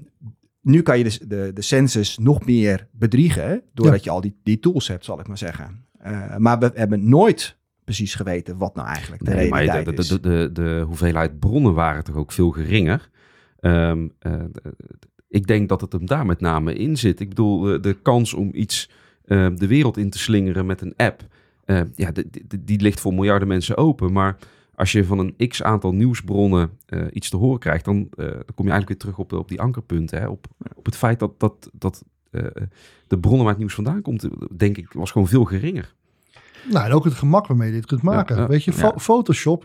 [0.62, 4.60] nu kan je de, de, de census nog meer bedriegen, doordat je al die, die
[4.60, 5.86] tools hebt, zal ik maar zeggen.
[6.00, 10.02] Eh, maar we hebben nooit precies geweten wat nou eigenlijk de Nee, maar realiteit de,
[10.02, 10.08] is.
[10.08, 13.10] de, de, de hoeveelheid bronnen waren toch ook veel geringer.
[13.60, 14.34] Ehm, eh,
[15.28, 17.20] ik denk dat het hem daar met name in zit.
[17.20, 18.90] Ik bedoel, de kans om iets
[19.26, 21.28] eh, de wereld in te slingeren met een app,
[21.70, 22.12] eh, ja,
[22.60, 24.12] die, ligt voor miljarden mensen open.
[24.12, 24.38] Maar
[24.76, 28.56] als je van een x aantal nieuwsbronnen eh, iets te horen krijgt, dan, eh, dan
[28.56, 30.20] kom je eigenlijk weer terug op, op die ankerpunten.
[30.20, 30.28] Hè?
[30.28, 32.04] Op, op het feit dat, dat, dat
[33.08, 35.94] de bronnen waar het nieuws vandaan komt, denk ik, was gewoon veel geringer.
[36.72, 38.36] Nou, en ook het gemak waarmee je dit kunt maken.
[38.36, 38.74] Ja, Weet je.
[38.98, 39.64] Photoshop.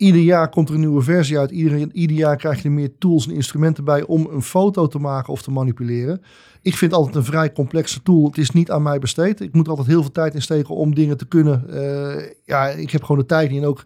[0.00, 1.50] Ieder jaar komt er een nieuwe versie uit.
[1.50, 4.98] Ieder, ieder jaar krijg je er meer tools en instrumenten bij om een foto te
[4.98, 6.22] maken of te manipuleren.
[6.62, 8.24] Ik vind altijd een vrij complexe tool.
[8.26, 9.40] Het is niet aan mij besteed.
[9.40, 11.68] Ik moet altijd heel veel tijd in steken om dingen te kunnen.
[11.70, 13.84] Eh, ja, ik heb gewoon de tijd niet en ook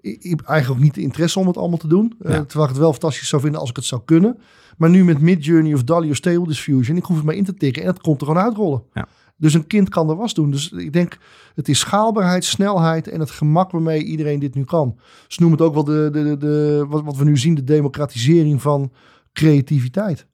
[0.00, 2.14] ik heb eigenlijk ook niet de interesse om het allemaal te doen.
[2.20, 2.44] Eh, Ja.
[2.44, 4.38] terwijl ik het wel fantastisch zou vinden als ik het zou kunnen.
[4.76, 7.54] Maar nu met Midjourney of DALL-E of Stable Diffusion, ik hoef het maar in te
[7.54, 8.82] tikken en het komt er gewoon uitrollen.
[8.94, 9.06] Ja.
[9.36, 10.50] Dus een kind kan er was doen.
[10.50, 11.18] Dus ik denk,
[11.54, 14.98] het is schaalbaarheid, snelheid en het gemak waarmee iedereen dit nu kan.
[15.28, 18.62] Ze noemen het ook wel de, de, de, wat, wat we nu zien, de democratisering
[18.62, 18.92] van
[19.32, 20.26] creativiteit.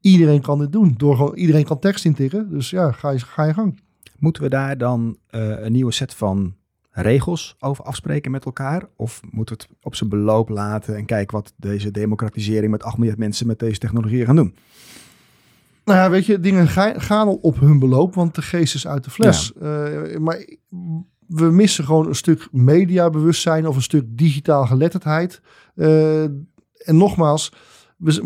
[0.00, 0.94] Iedereen kan dit doen.
[0.96, 2.50] Door iedereen kan tekst intikken.
[2.50, 3.80] Dus ja, ga je, ga je gang.
[4.18, 6.54] Moeten we daar dan eh, een nieuwe set van
[6.90, 8.88] regels over afspreken met elkaar?
[8.96, 12.96] Of moeten we het op zijn beloop laten en kijken wat deze democratisering met 8
[12.96, 14.54] miljard mensen met deze technologie gaan doen?
[15.86, 18.86] Nou ja, weet je, dingen ga- gaan al op hun beloop, want de geest is
[18.86, 19.52] uit de fles.
[19.60, 20.46] Eh, maar
[21.26, 25.40] we missen gewoon een stuk mediabewustzijn of een stuk digitaal geletterdheid.
[25.74, 27.52] Eh, en nogmaals,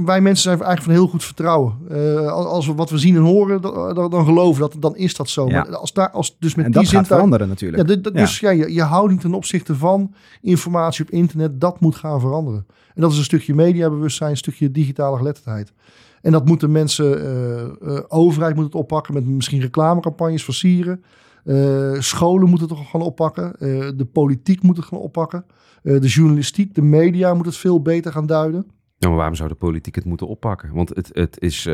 [0.05, 1.75] wij mensen zijn eigenlijk van heel goed vertrouwen.
[1.89, 5.29] Eh, als- we wat we zien en horen, dan, dan, geloven dat, dan is dat
[5.29, 5.49] zo.
[5.49, 5.63] Ja.
[5.63, 7.83] Maar als daar, als dus met en die gaat zintuig- veranderen natuurlijk.
[7.89, 8.21] ja, dit- dat- Ja.
[8.21, 12.67] Dus ja, je, je houding ten opzichte van informatie op internet, dat moet gaan veranderen.
[12.95, 15.73] En dat is een stukje mediabewustzijn, een stukje digitale geletterdheid.
[16.23, 17.21] En dat moeten mensen,
[17.81, 21.03] eh, overheid moet het oppakken met misschien reclamecampagnes versieren.
[21.45, 23.53] Eh, scholen moeten het toch gaan oppakken.
[23.97, 25.45] De politiek moet het gaan oppakken.
[25.83, 28.67] De journalistiek, de media moet het veel beter gaan duiden.
[28.99, 30.71] Ja, maar waarom zou de politiek het moeten oppakken?
[30.75, 31.65] Want het, het, is,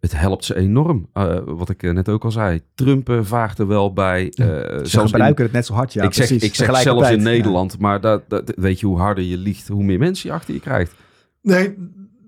[0.00, 1.08] het helpt ze enorm.
[1.44, 2.60] Wat ik net ook al zei.
[2.74, 4.24] Trump er wel bij.
[4.34, 6.02] eh, Ze zelfs in, gebruiken het net zo hard, ja.
[6.02, 6.48] ik zeg, precies.
[6.48, 7.22] ik zeg zelfs in ja.
[7.22, 7.78] Nederland.
[7.78, 10.60] Maar dat, dat, weet je, hoe harder je liegt, hoe meer mensen je achter je
[10.60, 10.94] krijgt.
[11.42, 11.74] Nee,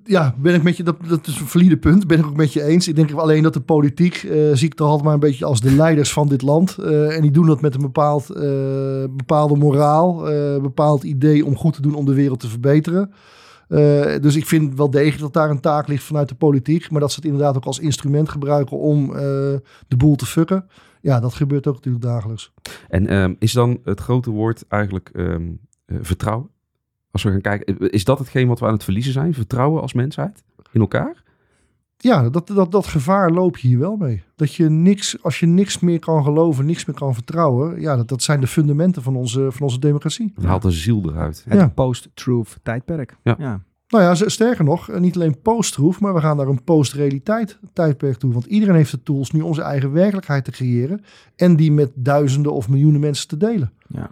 [0.05, 2.07] ja, ben ik met je, dat, dat is een valide punt.
[2.07, 2.89] Ben ik ook met je eens.
[2.89, 5.61] Ik denk alleen dat de politiek, eh, zie ik toch altijd maar een beetje als
[5.61, 6.79] de leiders van dit land.
[6.79, 8.43] Eh, en die doen dat met een bepaald, eh,
[9.11, 13.13] bepaalde moraal, eh bepaald idee om goed te doen om de wereld te verbeteren.
[13.69, 13.81] Uh,
[14.21, 16.91] dus ik vind wel degelijk dat daar een taak ligt vanuit de politiek.
[16.91, 19.17] Maar dat ze het inderdaad ook als instrument gebruiken om uh,
[19.89, 20.67] de boel te fucken.
[21.01, 22.53] Ja, dat gebeurt ook natuurlijk dagelijks.
[22.89, 25.37] En um, is dan het grote woord eigenlijk uh,
[25.87, 26.49] vertrouwen?
[27.15, 29.35] Als we gaan kijken, is dat hetgeen wat we aan het verliezen zijn?
[29.35, 31.23] Vertrouwen als mensheid in elkaar?
[31.97, 34.23] Ja, dat, dat, dat gevaar loop je hier wel mee.
[34.37, 37.81] Dat je niks, als je niks meer kan geloven, niks meer kan vertrouwen.
[37.81, 40.33] Ja, dat, dat zijn de fundamenten van onze, van onze democratie.
[40.35, 41.45] Het haalt de ziel eruit.
[41.49, 41.69] Het ja.
[41.69, 43.17] post-truth tijdperk.
[43.23, 43.35] Ja.
[43.39, 43.61] ja.
[43.89, 48.33] Nou ja, sterker nog, niet alleen post-truth, maar we gaan naar een post-realiteit tijdperk toe.
[48.33, 51.05] Want iedereen heeft de tools nu om zijn eigen werkelijkheid te creëren.
[51.37, 53.73] En die met duizenden of miljoenen mensen te delen.
[53.89, 54.11] Ja.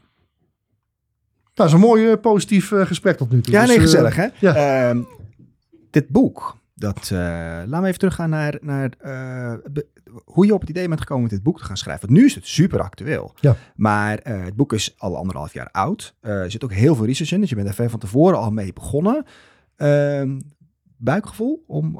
[1.55, 3.53] Nou, dat is een mooi uh, positief uh, gesprek tot nu toe.
[3.53, 4.27] Ja, Dus, nee, uh, gezellig hè.
[4.39, 4.93] ja.
[4.93, 5.03] Uh,
[5.91, 8.89] dit boek, dat, laten we even teruggaan naar, naar
[9.73, 9.87] be,
[10.25, 12.07] hoe je op het idee bent gekomen met dit boek te gaan schrijven.
[12.07, 13.35] Want nu is het super actueel.
[13.41, 13.57] Ja.
[13.75, 16.15] Maar het boek is al anderhalf jaar oud.
[16.21, 18.51] er zit ook heel veel research in, dus je bent er ver van tevoren al
[18.51, 19.25] mee begonnen.
[19.77, 20.41] Ehm,
[20.97, 21.99] buikgevoel om,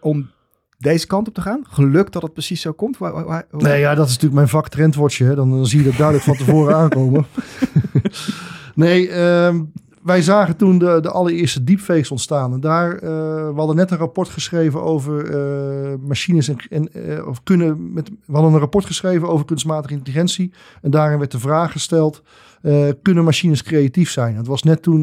[0.00, 0.30] om
[0.78, 1.64] deze kant op te gaan?
[1.68, 2.98] Geluk dat het precies zo komt?
[2.98, 3.62] Waar, waar, hoe...
[3.62, 5.18] Nee, ja, dat is natuurlijk mijn vak trendwatch.
[5.18, 5.34] Hè.
[5.34, 7.26] Dan, dan zie je dat duidelijk van tevoren aankomen.
[8.78, 12.52] nee, um, wij zagen toen de, de allereerste deepfakes ontstaan.
[12.52, 17.26] En daar, uh, we hadden net een rapport geschreven over uh, machines en, en uh,
[17.26, 20.52] of kunnen met, we hadden een rapport geschreven over kunstmatige intelligentie.
[20.82, 22.22] En daarin werd de vraag gesteld:
[22.62, 24.36] uh, kunnen machines creatief zijn?
[24.36, 25.02] Het was net toen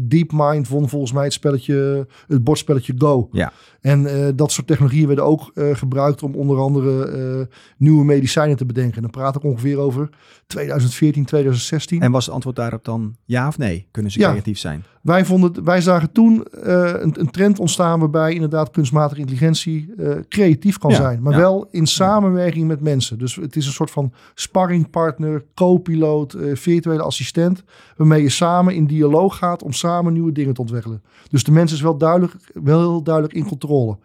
[0.00, 3.28] DeepMind won volgens mij het spelletje, het bordspelletje Go.
[3.32, 3.52] Ja.
[3.80, 9.02] En dat soort technologieën werden ook gebruikt om onder andere nieuwe medicijnen te bedenken.
[9.02, 10.08] Dan praat ik ongeveer over
[10.46, 12.02] 2014, 2016.
[12.02, 13.86] En was het antwoord daarop dan ja of nee?
[13.90, 14.30] Kunnen ze Ja.
[14.30, 14.84] creatief zijn?
[15.00, 20.14] Wij, vonden, wij zagen toen uh, een, een, trend ontstaan waarbij inderdaad kunstmatige intelligentie uh,
[20.28, 21.22] creatief kan Ja, zijn.
[21.22, 21.38] Maar ja.
[21.38, 23.18] wel in samenwerking met mensen.
[23.18, 27.62] Dus het is een soort van sparringpartner, co-piloot, uh, virtuele assistent.
[27.96, 31.02] Waarmee je samen in dialoog gaat om samen nieuwe dingen te ontwikkelen.
[31.30, 33.98] Dus de mens is wel, duidelijk, wel heel duidelijk in controle.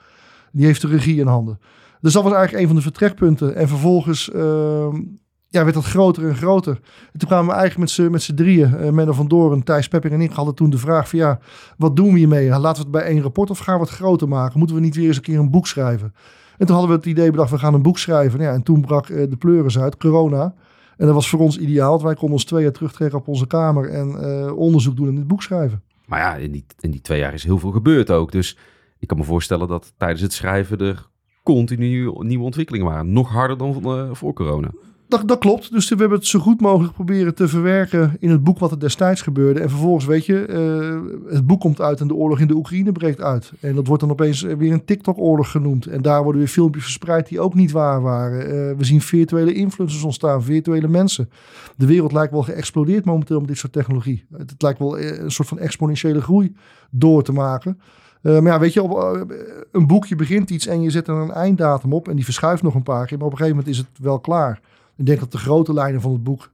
[0.51, 1.59] Die heeft de regie in handen.
[2.01, 3.55] Dus dat was eigenlijk een van de vertrekpunten.
[3.55, 5.01] En vervolgens ehm,
[5.49, 6.79] ja, werd dat groter en groter.
[7.11, 10.21] En toen kwamen we eigenlijk met z'n drieën, uh, Menno van Doorn, Thijs Pepping en
[10.21, 11.39] ik, hadden toen de vraag van ja,
[11.77, 12.49] wat doen we hiermee?
[12.49, 14.57] Laten we het bij één rapport of gaan we het groter maken?
[14.57, 16.13] Moeten we niet weer eens een keer een boek schrijven?
[16.57, 18.39] En toen hadden we het idee bedacht, we gaan een boek schrijven.
[18.39, 20.53] Ja, en toen brak uh, de pleuris uit, corona.
[20.97, 23.47] En dat was voor ons ideaal, want wij konden ons twee jaar terugtrekken op onze
[23.47, 25.81] kamer en uh, onderzoek doen en dit boek schrijven.
[26.05, 28.31] Maar ja, in die, in die twee jaar is heel veel gebeurd ook.
[28.31, 28.57] Dus
[28.99, 31.09] ik kan me voorstellen dat tijdens het schrijven er
[31.43, 33.11] continu nieuwe ontwikkelingen waren.
[33.11, 34.71] Nog harder dan voor corona.
[35.07, 35.71] Dat, dat, klopt.
[35.71, 38.79] Dus we hebben het zo goed mogelijk proberen te verwerken in het boek wat er
[38.79, 39.59] destijds gebeurde.
[39.59, 42.91] En vervolgens, weet je, uh, het boek komt uit en de oorlog in de Oekraïne
[42.91, 43.51] breekt uit.
[43.59, 45.85] En dat wordt dan opeens weer een TikTok-oorlog genoemd.
[45.85, 48.41] En daar worden weer filmpjes verspreid die ook niet waar waren.
[48.41, 51.29] Uh, we zien virtuele influencers ontstaan, virtuele mensen.
[51.77, 54.25] De wereld lijkt wel geëxplodeerd momenteel met dit soort technologie.
[54.37, 56.55] Het, lijkt wel een soort van exponentiële groei
[56.91, 57.79] door te maken.
[58.21, 59.25] Maar ja, weet je, op,
[59.71, 62.75] een boekje begint iets en je zet er een einddatum op en die verschuift nog
[62.75, 63.17] een paar keer.
[63.17, 64.61] Maar op een gegeven moment is het wel klaar.
[64.97, 66.51] Ik denk dat de grote lijnen van het boek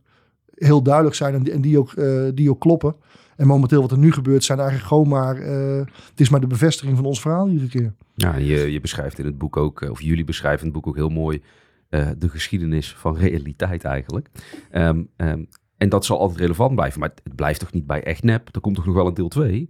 [0.56, 2.96] heel duidelijk zijn en die, en die, ook, uh, die ook kloppen.
[3.36, 5.38] En momenteel wat er nu gebeurt zijn eigenlijk gewoon maar...
[5.38, 5.78] Uh,
[6.10, 7.94] het is maar de bevestiging van ons verhaal iedere keer.
[8.16, 10.96] Ja, je, je beschrijft in het boek ook, of jullie beschrijven in het boek ook
[10.96, 11.42] heel mooi...
[11.90, 14.30] Uh, de geschiedenis van realiteit eigenlijk.
[14.72, 17.00] Um, um, en dat zal altijd relevant blijven.
[17.00, 18.56] Maar het, blijft toch niet bij echt nep?
[18.56, 19.70] Er komt toch nog wel een deel 2?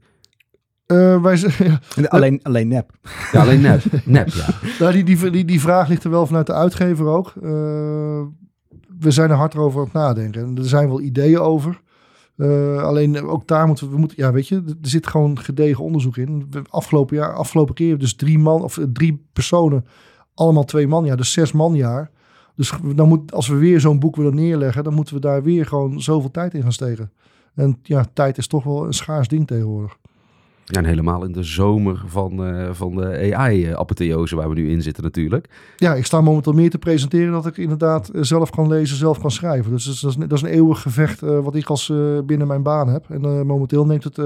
[0.88, 1.38] Uh, wij,
[1.95, 2.07] ja.
[2.07, 2.91] alleen, alleen nep.
[3.31, 3.84] Ja, alleen nep.
[4.05, 4.47] nep ja.
[4.79, 7.34] Nou, die, die, die, die vraag ligt er wel vanuit de uitgever ook.
[7.43, 8.21] Uh,
[9.01, 10.41] we zijn er hard over aan het nadenken.
[10.41, 11.81] En er zijn wel ideeën over.
[12.37, 16.17] Uh, alleen ook daar moeten we, moeten, ja, weet je, er zit gewoon gedegen onderzoek
[16.17, 16.49] in.
[16.69, 19.85] Afgelopen jaar, afgelopen keer, dus drie man of drie personen,
[20.33, 22.11] allemaal twee man, ja, dus zes man jaar.
[22.55, 25.65] Dus dan moet, als we weer zo'n boek willen neerleggen, dan moeten we daar weer
[25.65, 27.11] gewoon zoveel tijd in gaan steken.
[27.53, 29.97] En ja, tijd is toch wel een schaars ding tegenwoordig.
[30.71, 34.81] Ja, en helemaal in de zomer van, uh, van de AI-apotheose waar we nu in
[34.81, 35.49] zitten natuurlijk.
[35.75, 39.31] Ja, ik sta momenteel meer te presenteren dat ik inderdaad zelf kan lezen, zelf kan
[39.31, 39.71] schrijven.
[39.71, 41.93] Dus dat is, dat is een eeuwig gevecht wat ik als
[42.25, 43.05] binnen mijn baan heb.
[43.10, 44.17] En momenteel neemt het,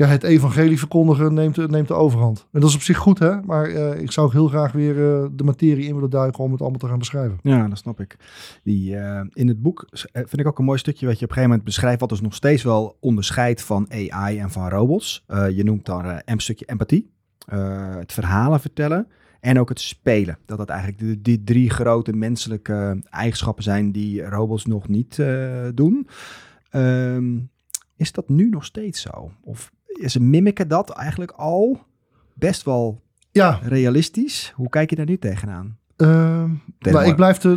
[0.00, 2.46] ja, het evangelie verkondigen neemt, neemt de overhand.
[2.52, 3.42] En dat is op zich goed, hè?
[3.42, 4.94] Maar ik zou ook heel graag weer
[5.32, 7.38] de materie in willen duiken om het allemaal te gaan beschrijven.
[7.42, 8.16] Ja, dat snap ik.
[8.62, 8.96] Die,
[9.32, 11.64] in het boek vind ik ook een mooi stukje wat je op een gegeven moment
[11.64, 15.24] beschrijft, wat dus nog steeds wel onderscheidt van AI en van robots.
[15.28, 17.10] je noemt dan een stukje empathie,
[17.98, 19.06] het verhalen vertellen.
[19.40, 20.38] En ook het spelen.
[20.46, 25.22] Dat dat eigenlijk die drie grote menselijke eigenschappen zijn die robots nog niet
[25.74, 26.08] doen.
[26.72, 27.50] Um,
[28.00, 29.32] is dat nu nog steeds zo?
[29.40, 29.72] Of
[30.06, 31.80] ze mimiken dat eigenlijk al
[32.34, 33.00] best wel
[33.30, 33.58] ja.
[33.62, 34.52] realistisch?
[34.56, 35.78] Hoe kijk je daar nu tegenaan?
[36.78, 37.56] Tegen maar- ik blijf de,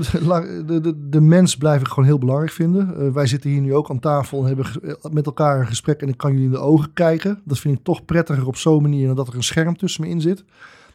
[0.65, 2.95] de, de, de mens blijf ik gewoon heel belangrijk vinden.
[2.97, 6.01] Eh, wij zitten hier nu ook aan tafel en hebben ge- met elkaar een gesprek
[6.01, 7.41] en ik kan jullie in de ogen kijken.
[7.45, 10.09] Dat vind ik toch prettiger op zo'n manier dan dat er een scherm tussen me
[10.09, 10.43] in zit.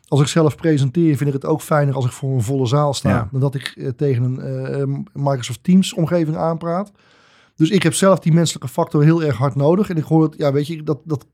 [0.08, 2.94] Als ik zelf presenteer vind ik het ook fijner als ik voor een volle zaal
[2.94, 3.08] sta.
[3.08, 3.28] Ja.
[3.32, 6.92] Dan dat ik eh, tegen een eh, Microsoft Teams omgeving aanpraat.
[7.58, 9.90] Dus ik heb zelf die menselijke factor heel erg hard nodig.
[9.90, 11.26] En ik hoor het, ja weet je, dat, dat,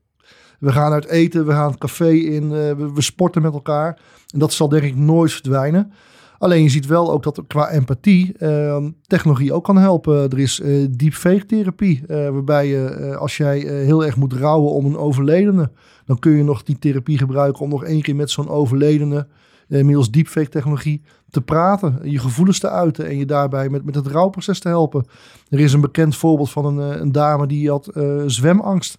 [0.59, 3.99] we gaan uit eten, we gaan het café in, eh, we, sporten met elkaar.
[4.33, 5.91] En dat zal denk ik nooit verdwijnen.
[6.37, 10.29] Alleen je ziet wel ook dat qua empathie eh, technologie ook kan helpen.
[10.29, 14.85] Er is eh deepfake therapie, eh, waarbij je als jij heel erg moet rouwen om
[14.85, 15.71] een overledene,
[16.05, 19.27] dan kun je nog die therapie gebruiken om nog één keer met zo'n overledene
[19.67, 24.07] middels deepfake technologie te praten, je gevoelens te uiten en je daarbij met, met het
[24.07, 25.05] rouwproces te helpen.
[25.49, 28.97] Er is een bekend voorbeeld van een, eh, een dame die had eh, zwemangst.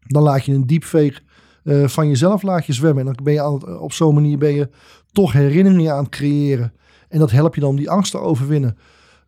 [0.00, 1.18] Dan laat je een deepfake
[1.64, 3.06] eh, van jezelf laat je zwemmen.
[3.06, 4.68] En dan ben je op zo'n manier ben je
[5.12, 6.72] toch herinneringen aan het creëren.
[7.08, 8.76] En dat helpt je dan om die angst te overwinnen.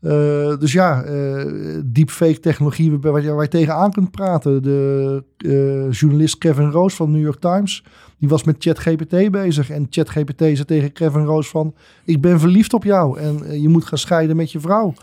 [0.01, 1.45] Eh, dus ja, eh
[1.85, 4.63] deepfake technologie waar, waar je- tegenaan kunt praten.
[4.63, 7.85] De eh, journalist Kevin Roos van de New York Times,
[8.19, 9.71] die was met ChatGPT bezig.
[9.71, 13.85] En ChatGPT zei tegen Kevin Roos van, ik ben verliefd op jou en je moet
[13.85, 14.95] gaan scheiden met je vrouw.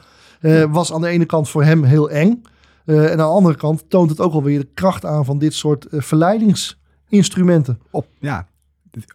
[0.69, 2.41] Was aan de ene kant voor hem heel eng.
[2.85, 5.87] En aan de andere kant toont het ook alweer de kracht aan van dit soort
[5.91, 7.79] verleidingsinstrumenten.
[7.91, 8.47] op, ja,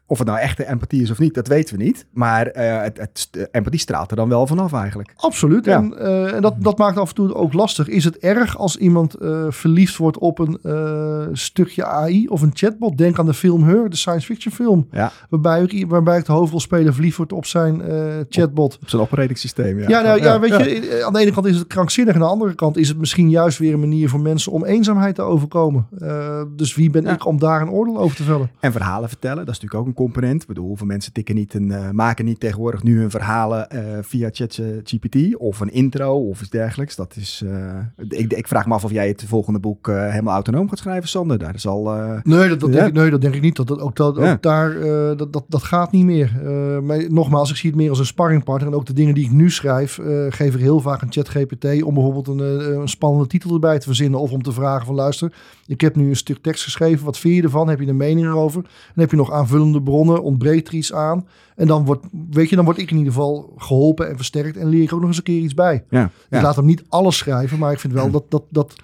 [0.06, 2.06] of het nou echte empathie is of niet, dat weten we niet.
[2.12, 5.12] Maar eh, het, het, de empathie straalt er dan wel vanaf eigenlijk.
[5.16, 5.64] Absoluut.
[5.64, 5.76] Ja.
[5.76, 7.88] En, eh, en dat, dat maakt af en toe ook lastig.
[7.88, 12.50] Is het erg als iemand eh, verliefd wordt op een eh, stukje AI of een
[12.54, 12.98] chatbot?
[12.98, 14.86] Denk aan de film Her, de science fiction film.
[14.90, 15.12] Ja.
[15.28, 18.78] Waarbij, waarbij ook de hoofdrolspeler verliefd wordt op zijn eh, chatbot.
[18.82, 19.78] Op zo'n operating systeem.
[19.78, 22.14] Ja, Ja, nou, ja, weet je, eh, aan de ene kant is het krankzinnig.
[22.14, 24.64] En aan de andere kant is het misschien juist weer een manier voor mensen om
[24.64, 25.86] eenzaamheid te overkomen.
[25.98, 28.50] Eh, dus wie ben ik om daar een oordeel over te vellen?
[28.60, 30.42] En verhalen vertellen, dat is natuurlijk ook een component.
[30.42, 33.82] Ik bedoel, hoeveel mensen tikken niet een, eh, maken niet tegenwoordig nu hun verhalen eh,
[34.02, 36.96] via ChatGPT of een intro of iets dergelijks.
[36.96, 37.78] Dat is, eh,
[38.08, 41.38] ik, ik vraag me af of jij het volgende boek helemaal autonoom gaat schrijven, Sander.
[41.38, 41.82] Daar is al.
[42.22, 42.74] Nee, dat, dat, Ja.
[42.76, 43.56] denk, ik, nee, dat denk ik niet.
[43.56, 44.32] Dat, dat, ook, dat, Ja.
[44.32, 44.80] ook daar,
[45.16, 46.40] dat, dat, dat gaat niet meer.
[46.82, 48.68] Maar nogmaals, ik zie het meer als een sparringpartner.
[48.70, 51.82] En ook de dingen die ik nu schrijf, geef ik heel vaak een chat GPT
[51.82, 52.38] om bijvoorbeeld een,
[52.80, 54.20] een spannende titel erbij te verzinnen.
[54.20, 55.32] Of om te vragen van luister,
[55.66, 57.04] ik heb nu een stuk tekst geschreven.
[57.04, 57.68] Wat vind je ervan?
[57.68, 58.62] Heb je een mening erover?
[58.94, 59.30] En heb je nog
[59.60, 60.22] aanvullende bronnen?
[60.22, 61.26] Ontbreekt er iets aan?
[61.56, 64.56] En dan wordt, weet je, dan word ik in ieder geval geholpen en versterkt.
[64.56, 65.84] En leer ik ook nog eens een keer iets bij.
[65.90, 68.74] ja, Ik laat hem niet alles schrijven, maar ik vind wel dat, dat, dat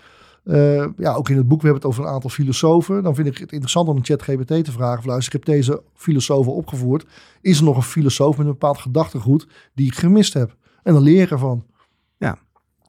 [0.44, 3.02] eh, ja, ook in het boek, we hebben het over een aantal filosofen.
[3.02, 5.02] Dan vind ik het interessant om een chat GPT te vragen.
[5.02, 7.06] Van, luister, ik heb deze filosofen opgevoerd.
[7.40, 10.56] Is er nog een filosoof met een bepaald gedachtegoed die ik gemist heb?
[10.82, 11.64] En dan leer ik ervan.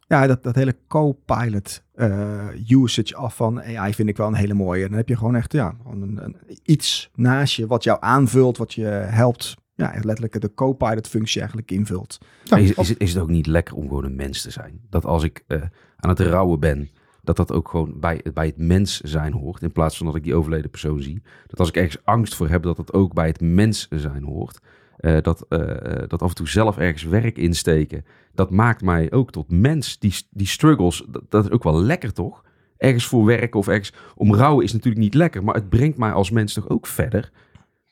[0.07, 4.53] Ja, dat, dat hele co-pilot eh, usage af van AI vind ik wel een hele
[4.53, 4.87] mooie.
[4.87, 8.57] Dan heb je gewoon echt ja, gewoon een, een- iets naast je wat jou aanvult,
[8.57, 9.55] wat je helpt.
[9.75, 12.17] Ja, letterlijk de co-pilot functie eigenlijk invult.
[12.43, 14.81] Ja, is, is, het, is het ook niet lekker om gewoon een mens te zijn?
[14.89, 15.61] Dat als ik eh,
[15.97, 16.89] aan het rouwen ben,
[17.23, 19.61] dat dat ook gewoon bij, bij het mens zijn hoort.
[19.61, 21.21] In plaats van dat ik die overleden persoon zie.
[21.47, 24.59] Dat als ik ergens angst voor heb, dat dat ook bij het mens zijn hoort.
[24.97, 25.59] Eh, dat, eh,
[26.07, 28.05] dat af en toe zelf ergens werk insteken.
[28.33, 29.99] Dat maakt mij ook tot mens.
[29.99, 32.43] Die, die struggles, dat, dat is ook wel lekker toch?
[32.77, 35.43] Ergens voor werken of ergens om rouwen is natuurlijk niet lekker.
[35.43, 37.31] Maar het brengt mij als mens toch ook verder?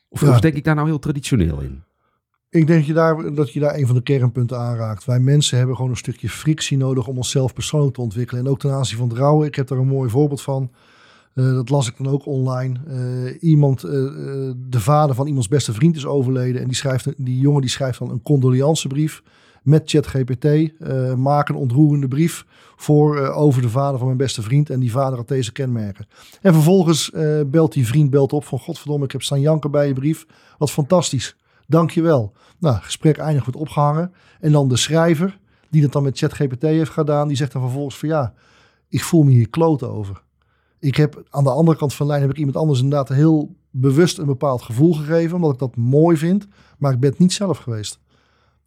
[0.09, 0.29] Of, Ja.
[0.29, 1.83] of denk ik daar nou heel traditioneel in?
[2.49, 5.05] Ik denk dat je, daar, dat je daar een van de kernpunten aanraakt.
[5.05, 8.45] Wij mensen hebben gewoon een stukje frictie nodig om onszelf persoonlijk te ontwikkelen.
[8.45, 9.47] En ook ten aanzien van het rouwen.
[9.47, 10.71] Ik heb daar een mooi voorbeeld van.
[11.35, 12.79] Eh, dat las ik dan ook online.
[12.87, 13.91] Eh, iemand, eh,
[14.55, 16.61] de vader van iemands beste vriend is overleden.
[16.61, 19.23] En die, schrijft, die jongen die schrijft dan een condoleancebrief
[19.63, 20.47] met ChatGPT.
[21.17, 22.45] maak een ontroerende brief
[22.75, 24.69] voor over de vader van mijn beste vriend.
[24.69, 26.07] En die vader had deze kenmerken.
[26.41, 27.11] En vervolgens
[27.45, 30.25] belt die vriend belt op van godverdomme, ik heb staan janken bij je brief.
[30.57, 31.35] Wat fantastisch.
[31.67, 32.33] Dank je wel.
[32.59, 34.13] Nou, gesprek eindigt wordt opgehangen.
[34.39, 37.97] En dan de schrijver, die dat dan met ChatGPT heeft gedaan, die zegt dan vervolgens
[37.97, 38.33] van ja,
[38.89, 40.23] ik voel me hier kloten over.
[40.79, 43.55] Ik heb aan de andere kant van de lijn heb ik iemand anders inderdaad heel
[43.69, 47.33] bewust een bepaald gevoel gegeven, omdat ik dat mooi vind, maar ik ben het niet
[47.33, 47.99] zelf geweest.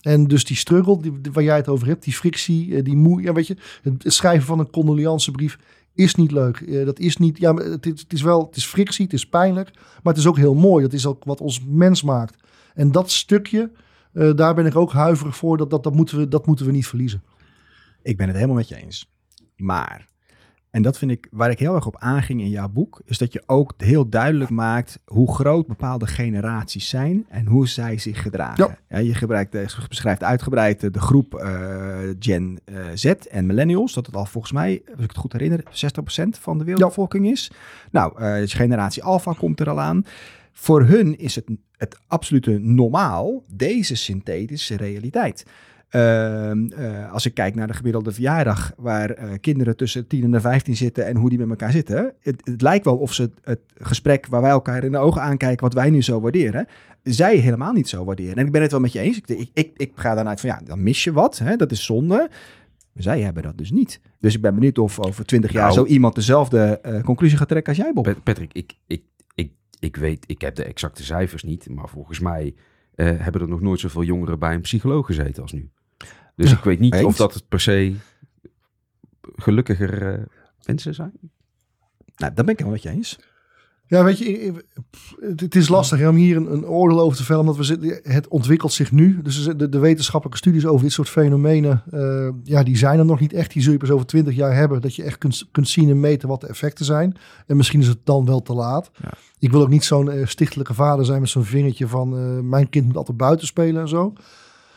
[0.00, 3.22] En dus die struggle die, waar jij het over hebt, die frictie, eh, die moe,
[3.22, 5.58] ja, weet je, het schrijven van een condoleancebrief
[5.94, 6.56] is niet leuk.
[6.60, 9.28] Eh, dat is niet, ja, het, is- het is wel, het is frictie, het is
[9.28, 10.82] pijnlijk, maar het is ook heel mooi.
[10.84, 12.36] Dat is ook wat ons mens maakt.
[12.74, 13.70] En dat stukje,
[14.12, 15.56] eh, daar ben ik ook huiverig voor.
[15.56, 17.22] Dat, dat, dat, moeten we, dat moeten we niet verliezen.
[18.02, 19.10] Ik ben het helemaal met je eens.
[19.56, 20.07] Maar,
[20.70, 23.32] en dat vind ik waar ik heel erg op aanging in jouw boek, is dat
[23.32, 28.78] je ook heel duidelijk maakt hoe groot bepaalde generaties zijn en hoe zij zich gedragen.
[28.88, 28.98] Ja.
[28.98, 32.58] je gebruikt, eh, beschrijft uitgebreid eh, de groep eh, Gen
[32.94, 36.58] Z en millennials, dat het al volgens mij, als ik het goed herinner, 60% van
[36.58, 37.50] de wereldbevolking is.
[37.90, 40.04] Nou, eh, generatie Alpha komt er al aan.
[40.52, 41.44] Voor hun is het
[41.78, 45.46] het absolute normaal, deze synthetische realiteit.
[45.88, 50.30] Ehm, eh, als ik kijk naar de gemiddelde verjaardag, waar eh, kinderen tussen 10 en
[50.30, 52.14] de 15 zitten en hoe die met elkaar zitten.
[52.20, 55.64] Het, het lijkt wel of ze het, gesprek waar wij elkaar in de ogen aankijken,
[55.64, 56.66] wat wij nu zo waarderen,
[57.02, 58.36] zij helemaal niet zo waarderen.
[58.36, 59.16] En ik ben het wel met je eens.
[59.16, 61.38] Ik, ik, ik, ik ga daaruit van ja, dan mis je wat.
[61.38, 61.56] Hè?
[61.56, 62.30] Dat is zonde.
[62.94, 64.00] Zij hebben dat dus niet.
[64.20, 65.74] Dus ik ben benieuwd of over 20 jaar Nou.
[65.74, 68.04] zo iemand dezelfde eh, conclusie gaat trekken als jij, Bob.
[68.04, 69.02] Pat- Patrick, ik, ik,
[69.34, 72.54] ik, ik weet, ik heb de exacte cijfers niet, maar volgens mij
[72.94, 75.70] hebben er nog nooit zoveel jongeren bij een psycholoog gezeten als nu.
[76.38, 77.04] Dus Ja, ik weet niet eens.
[77.04, 77.94] of dat het per se
[79.36, 80.22] gelukkiger eh,
[80.64, 81.12] mensen zijn.
[82.16, 83.18] Nou, dat ben ik wel met je eens.
[83.86, 84.52] Ja, weet je,
[85.36, 88.00] het, is lastig hè, om hier een, een oordeel over te vellen, omdat we zitten,
[88.02, 89.22] het ontwikkelt zich nu.
[89.22, 93.20] Dus de, de wetenschappelijke studies over dit soort fenomenen, eh, ja, die zijn er nog
[93.20, 93.52] niet echt.
[93.52, 96.00] Die zul je pas over twintig jaar hebben, dat je echt kunt, kunt zien en
[96.00, 97.16] meten wat de effecten zijn.
[97.46, 98.90] En misschien is het dan wel te laat.
[99.02, 99.10] Ja.
[99.38, 102.68] Ik wil ook niet zo'n eh, stichtelijke vader zijn met zo'n vingertje van eh, mijn
[102.68, 104.12] kind moet altijd buiten spelen en zo.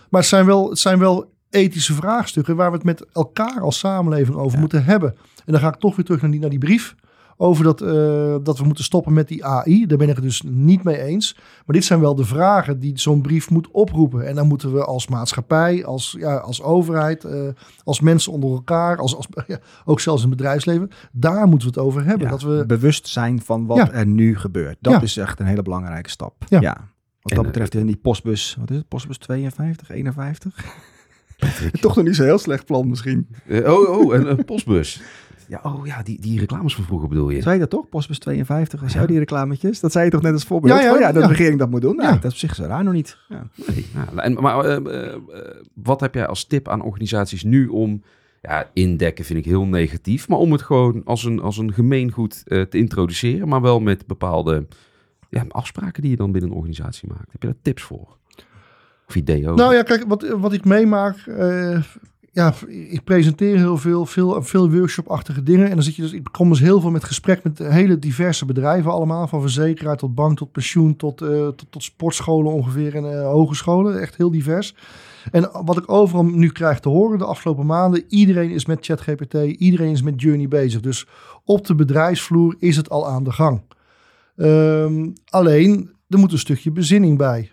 [0.10, 3.80] Maar het zijn wel, het zijn wel ethische vraagstukken waar we het met elkaar als
[3.80, 4.60] samenleving over Ja.
[4.60, 5.16] moeten hebben.
[5.46, 6.96] En dan ga ik toch weer terug naar die, naar die brief
[7.38, 9.86] over dat, eh, dat we moeten stoppen met die AI.
[9.86, 11.36] Daar ben ik het dus niet mee eens.
[11.66, 14.28] Maar dit zijn wel de vragen die zo'n brief moet oproepen.
[14.28, 17.42] En dan moeten we als maatschappij, als, ja, als overheid, eh,
[17.84, 21.74] als mensen onder elkaar, als, als, ja, ook zelfs in het bedrijfsleven, daar moeten we
[21.80, 22.26] het over hebben.
[22.26, 23.92] Ja, Dat we, bewust zijn van wat Ja.
[23.92, 24.78] er nu gebeurt.
[24.82, 25.02] Dat Ja.
[25.02, 26.34] is echt een hele belangrijke stap.
[26.48, 26.60] Ja.
[26.62, 26.74] Ja.
[27.22, 30.66] Wat En, dat eh, betreft in die postbus, wat is het, postbus 52, 51?
[31.82, 33.28] Toch nog niet zo'n heel slecht plan misschien.
[33.48, 35.02] Eh, oh, oh, een, een postbus.
[35.48, 37.42] Ja, oh ja, die, die reclames van vroeger bedoel je?
[37.42, 37.90] Zei je dat toch?
[37.90, 39.80] Postbus 52, was jou die reclametjes?
[39.80, 40.74] Dat zei je toch net als voorbeeld?
[40.74, 41.28] Ja, ja, Oh ja, dat ja.
[41.28, 41.96] de regering dat moet doen.
[41.96, 42.14] Nou, Ja.
[42.16, 43.18] dat is op zich zo raar nog niet.
[43.30, 43.48] Ja.
[43.68, 45.18] Nee, nou, en, maar eh, eh,
[45.74, 48.04] wat heb jij als tip aan organisaties nu om...
[48.42, 50.28] Ja, indekken vind ik heel negatief.
[50.28, 53.48] Maar om het gewoon als een, als een gemeengoed eh, te introduceren.
[53.48, 54.66] Maar wel met bepaalde
[55.30, 57.32] ja, afspraken die je dan binnen een organisatie maakt.
[57.32, 58.18] Heb je daar tips voor?
[59.46, 59.64] Over?
[59.64, 61.18] nou ja, kijk, wat, wat ik meemaak.
[61.18, 61.78] eh,
[62.34, 62.54] ja,
[62.90, 65.66] ik presenteer heel veel, veel, veel workshop-achtige dingen.
[65.66, 68.46] En dan zit je dus, ik kom dus heel veel met gesprek met hele diverse
[68.46, 69.28] bedrijven allemaal.
[69.28, 74.02] Van verzekeraar tot bank, tot pensioen, tot, eh, tot, tot sportscholen ongeveer en eh, hogescholen.
[74.02, 74.76] Echt heel divers.
[75.32, 78.04] En wat ik overal nu krijg te horen de afgelopen maanden.
[78.08, 80.82] Iedereen is met ChatGPT, iedereen is met Journey bezig.
[80.82, 81.08] Dus
[81.46, 83.62] op de bedrijfsvloer is het al aan de gang.
[84.36, 87.52] Ehm, alleen, er moet een stukje bezinning bij.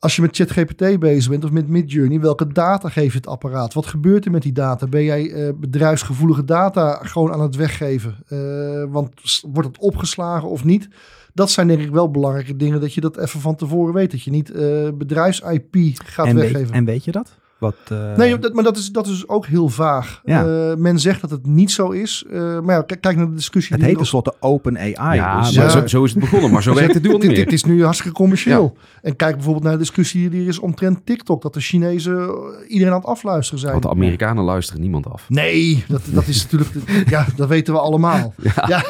[0.00, 3.74] Als je met ChatGPT bezig bent of met Midjourney, welke data geeft het apparaat?
[3.74, 4.86] Wat gebeurt er met die data?
[4.86, 8.16] Ben jij eh, bedrijfsgevoelige data gewoon aan het weggeven?
[8.28, 9.10] Eh, want
[9.52, 10.88] wordt het opgeslagen of niet?
[11.34, 14.10] Dat zijn denk ik wel belangrijke dingen, dat je dat even van tevoren weet.
[14.10, 16.74] Dat je niet eh, bedrijfs-IP gaat En, weet, weggeven.
[16.74, 17.38] en weet je dat?
[17.60, 20.20] Wat, eh, Nee, dat, maar dat is, dat is ook heel vaag.
[20.24, 20.44] Ja.
[20.46, 22.24] Eh, men zegt dat het niet zo is.
[22.30, 23.72] Eh, maar ja, kijk, kijk naar de discussie.
[23.72, 24.94] het heet nog- tenslotte Open AI.
[25.16, 25.68] ja, dus, ja.
[25.68, 26.50] Zo, zo is het begonnen.
[26.50, 27.54] Maar zo werkt het nu al niet Het- Het meer.
[27.54, 28.76] is nu hartstikke commercieel.
[29.02, 31.42] En kijk bijvoorbeeld naar de discussie die er is omtrent TikTok.
[31.42, 32.30] Dat de Chinezen
[32.68, 33.72] iedereen aan het afluisteren zijn.
[33.72, 35.24] Want de Amerikanen luisteren niemand af.
[35.28, 36.70] Nee, dat, dat is natuurlijk...
[37.14, 38.34] ja, dat weten we allemaal.
[38.66, 38.84] Ja.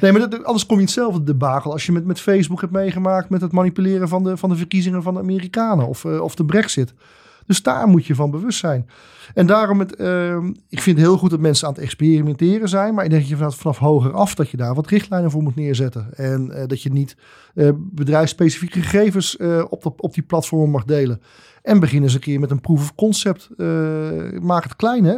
[0.00, 2.72] Nee, maar dat, anders kom je in hetzelfde debakel als je met, met Facebook hebt
[2.72, 3.28] meegemaakt...
[3.30, 6.94] met het manipuleren van de, van de verkiezingen van de Amerikanen of, of de brexit.
[7.46, 8.86] Dus daar moet je van bewust zijn.
[9.34, 12.94] En daarom, het, ehm, ik vind het heel goed dat mensen aan het experimenteren zijn.
[12.94, 15.56] Maar ik denk dat je vanaf, hoger af dat je daar wat richtlijnen voor moet
[15.56, 16.14] neerzetten.
[16.14, 17.16] En eh, dat je niet
[17.54, 21.22] eh, bedrijfsspecifieke gegevens eh, op, op die platformen mag delen.
[21.62, 23.48] En begin eens een keer met een proof of concept.
[24.40, 25.16] Maak het klein, hè?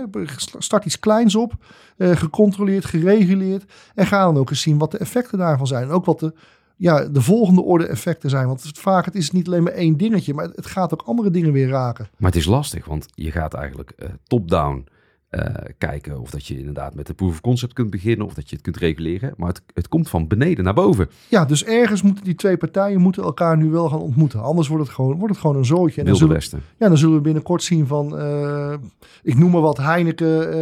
[0.58, 1.52] Start iets kleins op.
[1.98, 3.64] gecontroleerd, gereguleerd.
[3.94, 5.82] En ga dan ook eens zien wat de effecten daarvan zijn.
[5.82, 6.34] En ook wat de,
[6.83, 8.47] ja, de volgende orde effecten zijn.
[8.47, 11.30] Want het, vaak het is niet alleen maar één dingetje, maar het gaat ook andere
[11.30, 12.09] dingen weer raken.
[12.16, 14.87] Maar het is lastig, want je gaat eigenlijk eh, top-down
[15.33, 18.49] eh, kijken of dat je inderdaad met de proof of concept kunt beginnen of dat
[18.49, 19.35] je het kunt reguleren.
[19.37, 21.09] Maar het, het komt van beneden naar boven.
[21.28, 24.43] Ja, dus ergens moeten die twee partijen moeten elkaar nu wel gaan ontmoeten.
[24.43, 26.01] Anders wordt het gewoon, wordt het gewoon een zootje.
[26.01, 26.62] En dan zullen, Westen.
[26.78, 28.74] ja, dan zullen we binnenkort zien van, eh,
[29.22, 30.53] ik noem maar wat, Heineken,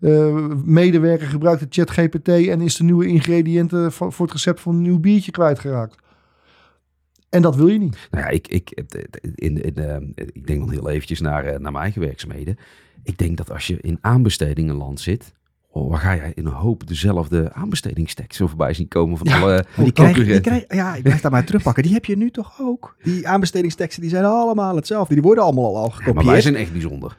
[0.00, 0.34] eh,
[0.64, 4.82] medewerker gebruikt de ChatGPT en is de nieuwe ingrediënten voor, voor het recept van een
[4.82, 5.96] nieuw biertje kwijtgeraakt.
[7.36, 8.08] En dat wil je niet.
[8.10, 8.70] Nou ja, ik, ik,
[9.34, 12.56] in, in, eh, ik denk dan heel eventjes naar, eh, naar mijn eigen werkzaamheden.
[13.02, 15.32] Ik denk dat als je in aanbestedingenland zit,
[15.70, 19.40] oh, waar ga jij in een hoop dezelfde aanbestedingstekst zo voorbij zien komen van Ja,
[19.40, 21.82] alle Maar die krijg, die krijg, ja, ik blijf daar maar terugpakken.
[21.82, 22.96] Die heb je nu toch ook?
[23.02, 25.14] Die aanbestedingsteksten die zijn allemaal hetzelfde.
[25.14, 26.14] Die worden allemaal al Ja, gekopieerd.
[26.14, 27.16] maar wij zijn echt bijzonder.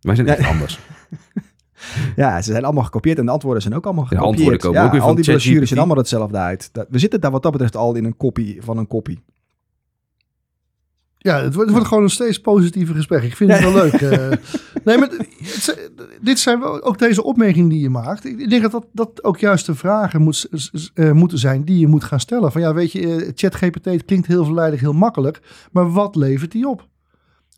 [0.00, 0.48] Wij zijn echt Ja.
[0.48, 0.78] anders.
[2.16, 4.34] Ja, ze zijn allemaal gekopieerd en de antwoorden zijn ook allemaal de gekopieerd.
[4.36, 6.70] antwoorden komen ook weer al van die brochures zien allemaal hetzelfde uit.
[6.88, 9.22] We zitten daar wat dat betreft al in een kopie van een kopie.
[11.20, 13.22] Ja, het wordt, het wordt gewoon een steeds positiever gesprek.
[13.22, 13.92] Ik vind het wel leuk.
[14.02, 14.28] eh.
[14.84, 15.88] nee, maar het-
[16.20, 18.24] dit zijn wel ook deze opmerkingen die je maakt.
[18.24, 20.48] Ik denk dat dat, dat ook juist de vragen moet,
[20.94, 22.52] eh, moeten zijn die je moet gaan stellen.
[22.52, 25.40] Van ja, weet je, eh, ChatGPT klinkt heel verleidelijk, heel makkelijk.
[25.72, 26.86] Maar wat levert die op?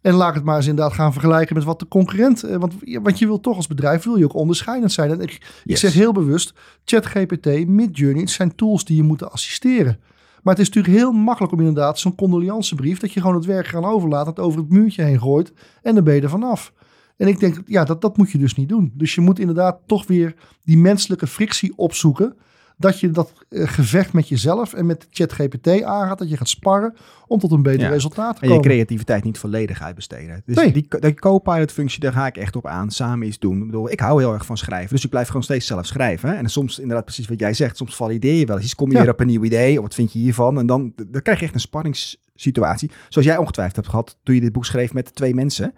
[0.01, 2.43] En laat ik het maar eens inderdaad gaan vergelijken met wat de concurrent...
[2.43, 5.11] eh, Want, want je wil toch als bedrijf wil je ook onderscheidend zijn.
[5.11, 10.01] En ik, ik zeg heel bewust, ChatGPT, Midjourney, het zijn tools die je moeten assisteren.
[10.43, 12.99] Maar het is natuurlijk heel makkelijk om inderdaad zo'n condoleancebrief...
[12.99, 15.53] dat je gewoon het werk gaan overlaat, het over het muurtje heen gooit...
[15.83, 16.73] en dan ben je er vanaf.
[17.17, 18.93] En ik denk, ja, dat, dat moet je dus niet doen.
[18.95, 20.35] Dus je moet inderdaad toch weer
[20.65, 22.37] die menselijke frictie opzoeken...
[22.81, 26.19] dat je dat eh, gevecht met jezelf en met ChatGPT aangaat...
[26.19, 26.95] dat je gaat sparren
[27.27, 27.89] om tot een beter Ja.
[27.89, 28.71] resultaat te En je komen.
[28.71, 30.43] creativiteit niet volledig uitbesteden.
[30.47, 30.73] Dus Nee.
[30.73, 32.91] die, die co-pilot functie, daar ga ik echt op aan.
[32.91, 33.59] Samen iets doen.
[33.61, 34.95] Ik bedoel, ik hou heel erg van schrijven.
[34.95, 36.37] Dus ik blijf gewoon steeds zelf schrijven.
[36.37, 37.77] En soms inderdaad precies wat jij zegt.
[37.77, 38.75] Soms valideer je wel eens.
[38.75, 39.03] Kom je Ja.
[39.03, 39.77] weer op een nieuw idee.
[39.77, 40.59] Of wat vind je hiervan?
[40.59, 42.91] En dan, dan krijg je echt een spanningssituatie.
[43.09, 45.75] Zoals jij ongetwijfeld hebt gehad toen je dit boek schreef met twee mensen.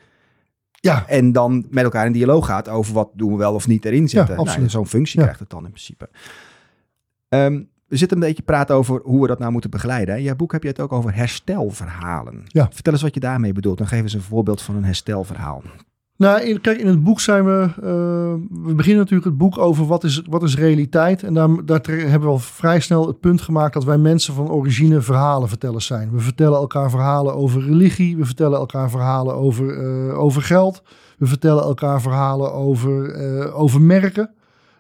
[0.81, 3.85] Ja, En dan met elkaar in dialoog gaat over wat doen we wel of niet
[3.85, 4.35] erin zetten.
[4.37, 4.71] Nou, absoluut.
[4.71, 5.23] Zo'n functie Ja.
[5.23, 6.09] krijgt het dan in principe.
[7.33, 10.17] Ehm, we zitten een beetje te praten over hoe we dat nou moeten begeleiden.
[10.17, 12.43] In jouw boek heb je het ook over herstelverhalen.
[12.47, 12.69] Ja.
[12.73, 13.79] Vertel eens wat je daarmee bedoelt.
[13.79, 15.63] Dan geef eens een voorbeeld van een herstelverhaal.
[16.17, 17.69] Nou, in, kijk, in het boek zijn we.
[17.77, 21.23] eh, we beginnen natuurlijk het boek over wat is, wat is realiteit.
[21.23, 24.51] En daar, daar hebben we al vrij snel het punt gemaakt dat wij mensen van
[24.51, 26.11] origine verhalenvertellers zijn.
[26.11, 28.17] We vertellen elkaar verhalen over religie.
[28.17, 30.83] We vertellen elkaar verhalen over, eh, over geld.
[31.19, 34.31] We vertellen elkaar verhalen over, eh, over merken.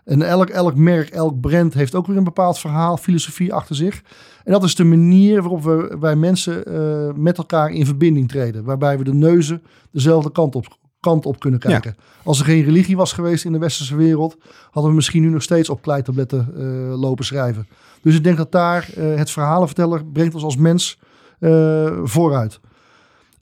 [0.05, 4.03] En elk, elk merk, elk brand heeft ook weer een bepaald verhaal, filosofie achter zich.
[4.45, 8.65] En dat is de manier waarop we, wij mensen eh, met elkaar in verbinding treden.
[8.65, 11.97] Waarbij we de neuzen dezelfde kant op, kant op kunnen kijken.
[12.23, 14.37] Als er geen religie was geweest in de westerse wereld,
[14.71, 17.69] hadden we misschien nu nog steeds op kleitabletten eh, lopen schrijven.
[18.03, 20.99] Dus ik denk dat daar eh, het verhalenverteller brengt ons als mens
[22.05, 22.61] vooruit.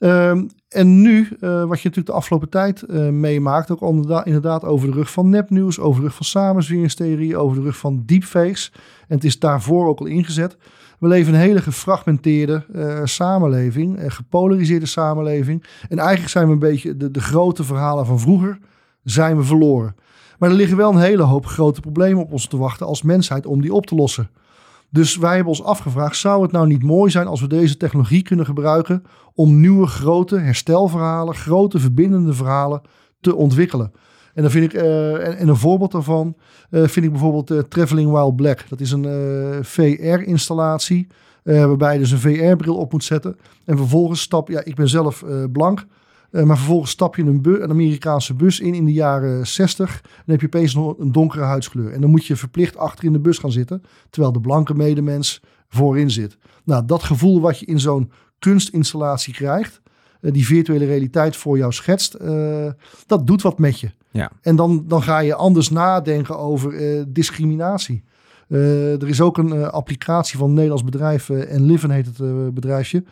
[0.01, 3.81] Ehm, en nu, eh, wat je natuurlijk de afgelopen tijd eh, meemaakt, ook
[4.25, 8.03] inderdaad over de rug van nepnieuws, over de rug van samenzweringstheorie, over de rug van
[8.05, 8.71] deepfakes.
[9.07, 10.57] En het is daarvoor ook al ingezet.
[10.99, 15.63] We leven een hele gefragmenteerde eh, samenleving, een gepolariseerde samenleving.
[15.89, 18.59] En eigenlijk zijn we een beetje de, de grote verhalen van vroeger,
[19.03, 19.95] zijn we verloren.
[20.39, 23.45] Maar er liggen wel een hele hoop grote problemen op ons te wachten als mensheid
[23.45, 24.29] om die op te lossen.
[24.91, 28.21] Dus wij hebben ons afgevraagd, zou het nou niet mooi zijn als we deze technologie
[28.21, 32.81] kunnen gebruiken om nieuwe grote herstelverhalen, grote verbindende verhalen
[33.21, 33.91] te ontwikkelen?
[34.33, 36.35] En dan vind ik, eh, en, en een voorbeeld daarvan
[36.69, 38.65] eh, vind ik bijvoorbeeld eh, Traveling While Black.
[38.69, 41.07] Dat is een VR-installatie
[41.43, 43.37] waarbij je dus een VR-bril op moet zetten.
[43.65, 45.85] En vervolgens stap, ja, ik ben zelf blank,
[46.31, 50.01] eh, maar vervolgens stap je een, een Amerikaanse bus in in de jaren 60.
[50.01, 51.91] Dan heb je opeens nog een donkere huidskleur.
[51.91, 55.41] En dan moet je verplicht achter in de bus gaan zitten, terwijl de blanke medemens
[55.69, 56.37] voorin zit.
[56.63, 59.81] Nou, dat gevoel wat je in zo'n kunstinstallatie krijgt,
[60.21, 62.67] eh, die virtuele realiteit voor jou schetst, eh,
[63.05, 63.91] dat doet wat met je.
[64.11, 64.31] Ja.
[64.41, 66.73] En dan, dan ga je anders nadenken over
[67.13, 68.03] discriminatie.
[68.47, 73.03] Er is ook een applicatie van een Nederlands bedrijf, eh Enliven heet het bedrijfje.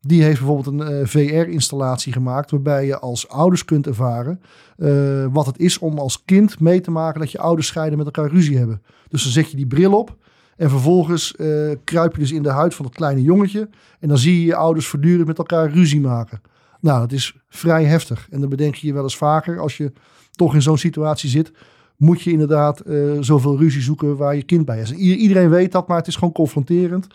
[0.00, 4.40] Die heeft bijvoorbeeld een eh, VR-installatie gemaakt waarbij je als ouders kunt ervaren
[4.76, 8.06] eh, wat het is om als kind mee te maken dat je ouders scheiden met
[8.06, 8.82] elkaar ruzie hebben.
[9.08, 10.16] Dus dan zet je die bril op
[10.56, 13.68] en vervolgens eh, kruip je dus in de huid van dat kleine jongetje
[14.00, 16.40] en dan zie je je ouders voortdurend met elkaar ruzie maken.
[16.80, 18.26] Nou, dat is vrij heftig.
[18.30, 19.92] En dan bedenk je je wel eens vaker als je
[20.30, 21.52] toch in zo'n situatie zit,
[21.96, 22.82] moet je inderdaad
[23.20, 24.92] zoveel ruzie zoeken waar je kind bij is.
[24.92, 27.06] Iedereen weet dat, maar het is gewoon confronterend.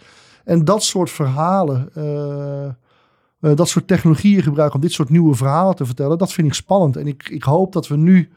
[0.44, 5.76] En dat soort verhalen, eh, eh, dat soort technologieën gebruiken om dit soort nieuwe verhalen
[5.76, 6.98] te vertellen, dat vind ik spannend.
[6.98, 8.30] En ik, ik hoop dat we nu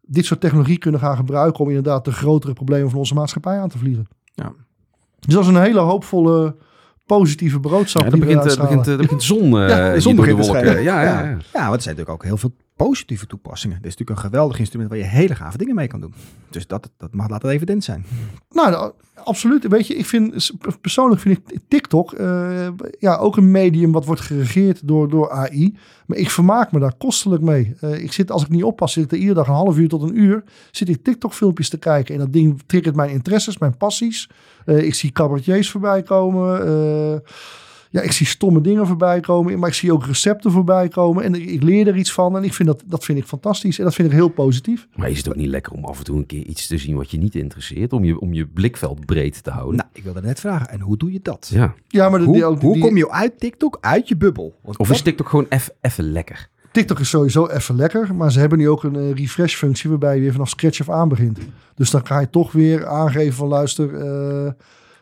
[0.00, 3.68] dit soort technologie kunnen gaan gebruiken om inderdaad de grotere problemen van onze maatschappij aan
[3.68, 4.08] te vliegen.
[4.34, 4.52] Ja.
[5.18, 6.56] Dus dat is een hele hoopvolle,
[7.06, 8.02] positieve broodschap.
[8.02, 8.76] Ja, dan begint, uitstralen.
[8.76, 10.82] begint, eh, begint de zon, eh, Ja, de zon begint te schijnen.
[10.82, 11.36] Ja, ja, ja.
[11.52, 12.52] Ja, want er zijn natuurlijk ook heel veel
[12.86, 13.76] positieve toepassingen.
[13.76, 16.14] Dit is natuurlijk een geweldig instrument waar je hele gave dingen mee kan doen.
[16.50, 18.04] Dus dat, dat mag laten evident zijn.
[18.50, 19.68] Nou, nou, absoluut.
[19.68, 22.68] Weet je, ik vind persoonlijk vind ik TikTok eh,
[22.98, 25.76] ja, ook een medium wat wordt geregeerd door, door AI.
[26.06, 27.74] Maar ik vermaak me daar kostelijk mee.
[27.80, 29.88] Eh, ik zit, als ik niet oppas, zit ik er iedere dag een half uur
[29.88, 30.44] tot een uur.
[30.70, 32.14] Zit ik TikTok-filmpjes te kijken.
[32.14, 34.30] En dat ding triggert mijn interesses, mijn passies.
[34.64, 37.22] Eh, ik zie cabaretiers voorbij komen.
[37.92, 39.58] Ja, ik zie stomme dingen voorbij komen.
[39.58, 41.24] Maar ik zie ook recepten voorbij komen.
[41.24, 42.36] En ik, ik leer er iets van.
[42.36, 43.78] En ik vind dat, dat vind ik fantastisch.
[43.78, 44.88] En dat vind ik heel positief.
[44.94, 46.96] Maar is het ook niet lekker om af en toe een keer iets te zien
[46.96, 47.92] wat je niet interesseert?
[47.92, 49.76] Om je, om je blikveld breed te houden?
[49.76, 50.68] Nou, ik wilde net vragen.
[50.68, 51.50] En hoe doe je dat?
[51.52, 51.74] ja.
[51.88, 54.58] Ja, maar de- Hoe, die, ook, hoe die- kom je uit TikTok, uit je bubbel?
[54.62, 55.46] Want Of dat- is TikTok gewoon
[55.80, 56.48] even lekker?
[56.72, 60.14] TikTok is sowieso even lekker, maar ze hebben nu ook een eh, refresh functie waarbij
[60.14, 61.38] je weer vanaf scratch af aan begint.
[61.74, 64.50] Dus dan ga je toch weer aangeven van luister, eh,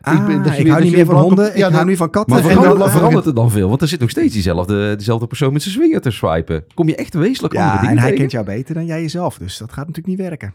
[0.00, 1.72] Ah, ben- ik, dat je weer- hou dat niet meer van honden, Ja, ik hou
[1.72, 2.34] dat- nu van katten.
[2.34, 3.68] Maar en verandert, dan- verandert het dan veel?
[3.68, 6.64] Want er zit nog steeds diezelfde, dezelfde persoon met zijn swinger te swipen.
[6.74, 8.18] Kom je echt wezenlijk andere Ja, en dingen hij tegen?
[8.18, 10.54] kent jou beter dan jij jezelf, dus dat gaat natuurlijk niet werken.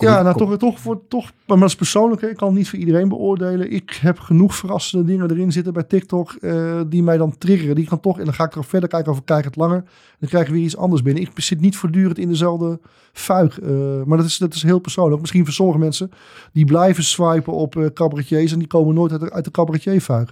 [0.00, 2.20] Ja, nou toch, toch, voor, toch, maar dat is persoonlijk.
[2.20, 2.28] Hè.
[2.28, 3.70] Ik kan het niet voor iedereen beoordelen.
[3.70, 7.74] Ik heb genoeg verrassende dingen erin zitten bij TikTok eh, die mij dan triggeren.
[7.74, 9.84] Die gaan toch, en dan ga ik er verder kijken of ik kijk het langer.
[10.18, 11.22] Dan krijg ik weer iets anders binnen.
[11.22, 12.80] Ik zit niet voortdurend in dezelfde
[13.12, 13.56] fuik.
[13.56, 15.20] eh, maar dat is, dat is heel persoonlijk.
[15.20, 16.10] Misschien voor sommige mensen
[16.52, 20.30] die blijven swipen op eh cabaretiers en die komen nooit uit de, uit de cabaretierfuik.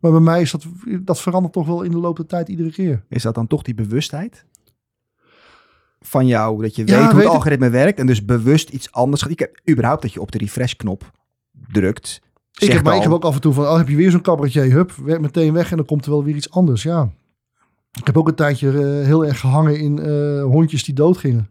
[0.00, 0.66] Maar bij mij is dat,
[1.00, 3.02] dat verandert toch wel in de loop der tijd iedere keer.
[3.08, 4.44] Is dat dan toch die bewustheid?
[6.06, 7.30] Van jou, dat je Ja, weet hoe weet het ik.
[7.32, 9.30] algoritme werkt en dus bewust iets anders gaat.
[9.30, 11.10] Ik heb überhaupt dat je op de refresh-knop
[11.72, 12.20] drukt.
[12.58, 14.20] Ik heb, maar ik heb ook af en toe van, oh, heb je weer zo'n
[14.20, 17.10] cabaretier, hup, weg, meteen weg en dan komt er wel weer iets anders, ja.
[17.98, 21.50] Ik heb ook een tijdje eh, heel erg gehangen in eh, hondjes die doodgingen.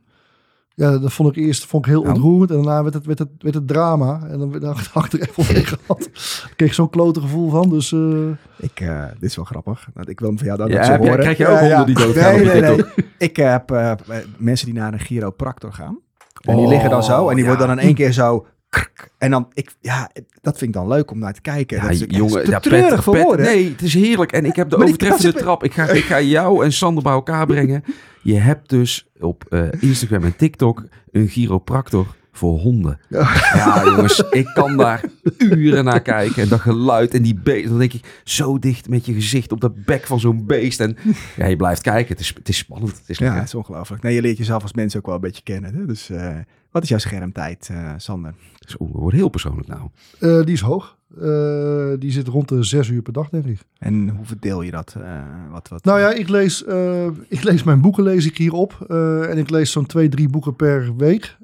[0.77, 2.07] Ja, dat vond ik eerst vond ik heel Oh.
[2.07, 4.19] ontroerend en daarna werd het, werd het, werd het drama.
[4.29, 6.01] En dan werd ik achter even over gehad.
[6.49, 7.91] Ik kreeg zo'n klote gevoel van, dus...
[7.91, 9.87] eh, Ik, eh, dit is wel grappig.
[9.93, 11.19] Want ik wil hem van jou dan Ja, zo heb horen.
[11.19, 12.85] krijg je ook Ja, honden die doodgaan Nee, nee, nee.
[13.17, 13.91] Ik heb eh,
[14.37, 15.99] mensen die naar een chiropractor gaan.
[16.41, 17.29] En die Oh, liggen dan zo.
[17.29, 17.49] En die ja.
[17.49, 18.45] worden dan in één keer zo...
[18.75, 19.09] krk.
[19.17, 20.09] En dan, ik, ja,
[20.41, 21.77] dat vind ik dan leuk om naar te kijken.
[21.77, 23.45] Ja, dat is jongen, ja, treurig pet, voor pet- woorden.
[23.45, 24.31] Nee, het is heerlijk.
[24.31, 25.63] En ik heb de Maar overtreffende trap.
[25.63, 27.83] Ik ga, ik ga jou en Sander bij elkaar brengen.
[28.21, 32.99] Je hebt dus op eh, Instagram en TikTok een chiropractor voor honden.
[33.09, 33.81] Ja.
[33.85, 35.03] jongens, ik kan daar
[35.37, 36.43] uren naar kijken.
[36.43, 37.67] En dat geluid en die beest.
[37.69, 40.79] Dan denk ik, zo dicht met je gezicht op de bek van zo'n beest.
[40.79, 40.97] En
[41.35, 42.07] ja, je blijft kijken.
[42.11, 42.97] Het is, het is spannend.
[42.97, 44.03] Het is Ja, het is ongelooflijk.
[44.03, 45.75] Nee, je leert jezelf als mens ook wel een beetje kennen.
[45.75, 45.85] Hè?
[45.85, 46.35] Dus eh,
[46.75, 48.33] wat is jouw schermtijd, eh, Sander?
[48.59, 49.81] We worden heel persoonlijk nou.
[50.19, 50.97] eh, die is hoog.
[51.21, 53.59] Eh, die zit rond de zes uur per dag, denk ik.
[53.77, 54.95] En hoe verdeel je dat?
[55.01, 55.21] eh,
[55.51, 58.85] wat, wat, Nou ja, ik lees, eh, ik lees mijn boeken lees ik hierop.
[58.87, 61.37] eh en ik lees zo'n twee, drie boeken per week.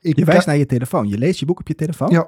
[0.00, 1.08] Ik Je wijst naar je telefoon.
[1.08, 2.10] Je leest je boek op je telefoon?
[2.10, 2.26] Ja.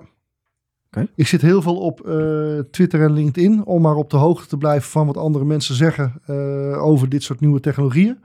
[0.86, 1.06] Oké.
[1.14, 4.56] Ik zit heel veel op eh, Twitter en LinkedIn om maar op de hoogte te
[4.56, 8.18] blijven van wat andere mensen zeggen eh, over dit soort nieuwe technologieën.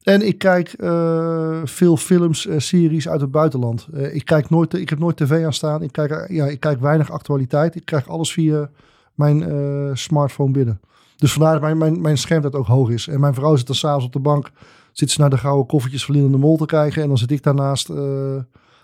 [0.00, 3.88] En ik kijk eh, veel films en series uit het buitenland.
[3.92, 5.82] Eh, ik, kijk nooit, ik heb nooit tv aan staan.
[5.82, 7.74] Ik kijk, ja, ik kijk weinig actualiteit.
[7.74, 8.70] Ik krijg alles via
[9.14, 10.80] mijn eh, smartphone binnen.
[11.16, 13.08] Dus vandaar dat mijn, mijn, mijn schermtijd ook hoog is.
[13.08, 14.50] En mijn vrouw zit dan s'avonds op de bank.
[14.92, 17.02] Zit ze naar de gouden koffertjes van Linde de Mol te kijken.
[17.02, 18.42] En dan zit ik daarnaast eh, eh,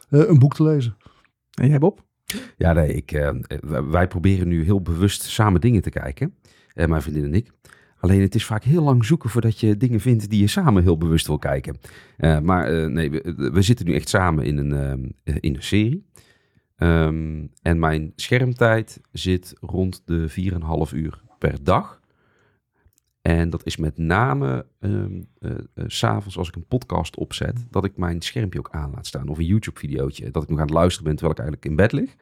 [0.08, 0.96] een boek te lezen.
[1.60, 2.04] En jij, Bob?
[2.56, 3.30] Ja, nee, ik, eh,
[3.90, 6.34] wij- proberen nu heel bewust samen dingen te kijken.
[6.72, 7.50] Eh, mijn vriendin en ik.
[8.00, 10.98] Alleen het is vaak heel lang zoeken voordat je dingen vindt die je samen heel
[10.98, 11.76] bewust wil kijken.
[12.16, 15.54] Eh, maar eh, nee, we, we zitten nu echt samen in een, ehm, eh, in
[15.54, 16.06] een serie.
[16.76, 22.00] Ehm, en mijn schermtijd zit rond de 4,5 uur per dag.
[23.26, 27.84] En dat is met name ehm eh, eh, s'avonds als ik een podcast opzet, dat
[27.84, 29.28] ik mijn schermpje ook aan laat staan.
[29.28, 31.92] Of een YouTube-videootje, dat ik nog aan het luisteren ben terwijl ik eigenlijk in bed
[31.92, 32.16] lig.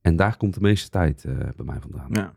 [0.00, 2.08] En daar komt de meeste tijd eh, bij mij vandaan.
[2.10, 2.34] Ja.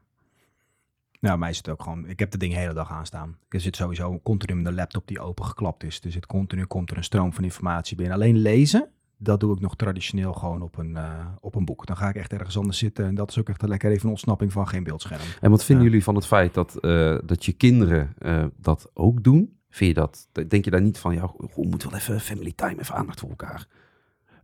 [1.19, 2.07] Nou, mij is het ook gewoon...
[2.07, 3.37] Ik heb de ding de hele dag aanstaan.
[3.49, 6.01] Er zit sowieso continu met de laptop die opengeklapt is.
[6.01, 8.15] Dus het continu komt er een stroom van informatie binnen.
[8.15, 11.85] Alleen lezen, dat doe ik nog traditioneel gewoon op een, eh, op een boek.
[11.85, 13.05] Dan ga ik echt ergens anders zitten.
[13.05, 15.21] En dat is ook echt een lekker even een ontsnapping van geen beeldscherm.
[15.41, 19.23] En wat vinden jullie van het feit dat, eh, dat je kinderen eh, dat ook
[19.23, 19.57] doen?
[19.69, 22.79] Vind je dat, denk je daar niet van, ja, we moeten wel even family time,
[22.79, 23.67] even aandacht voor elkaar?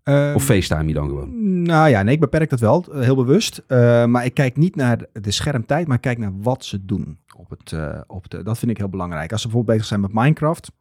[0.06, 1.62] Ehm, Of FaceTime je dan gewoon?
[1.64, 3.64] Nou ja, nee, ik beperk dat wel, eh, heel bewust.
[3.68, 7.18] Eh, maar ik kijk niet naar de schermtijd, maar ik kijk naar wat ze doen.
[7.38, 9.32] Op het, eh, op de, dat vind ik heel belangrijk.
[9.32, 10.72] Als ze bijvoorbeeld bezig zijn met Minecraft,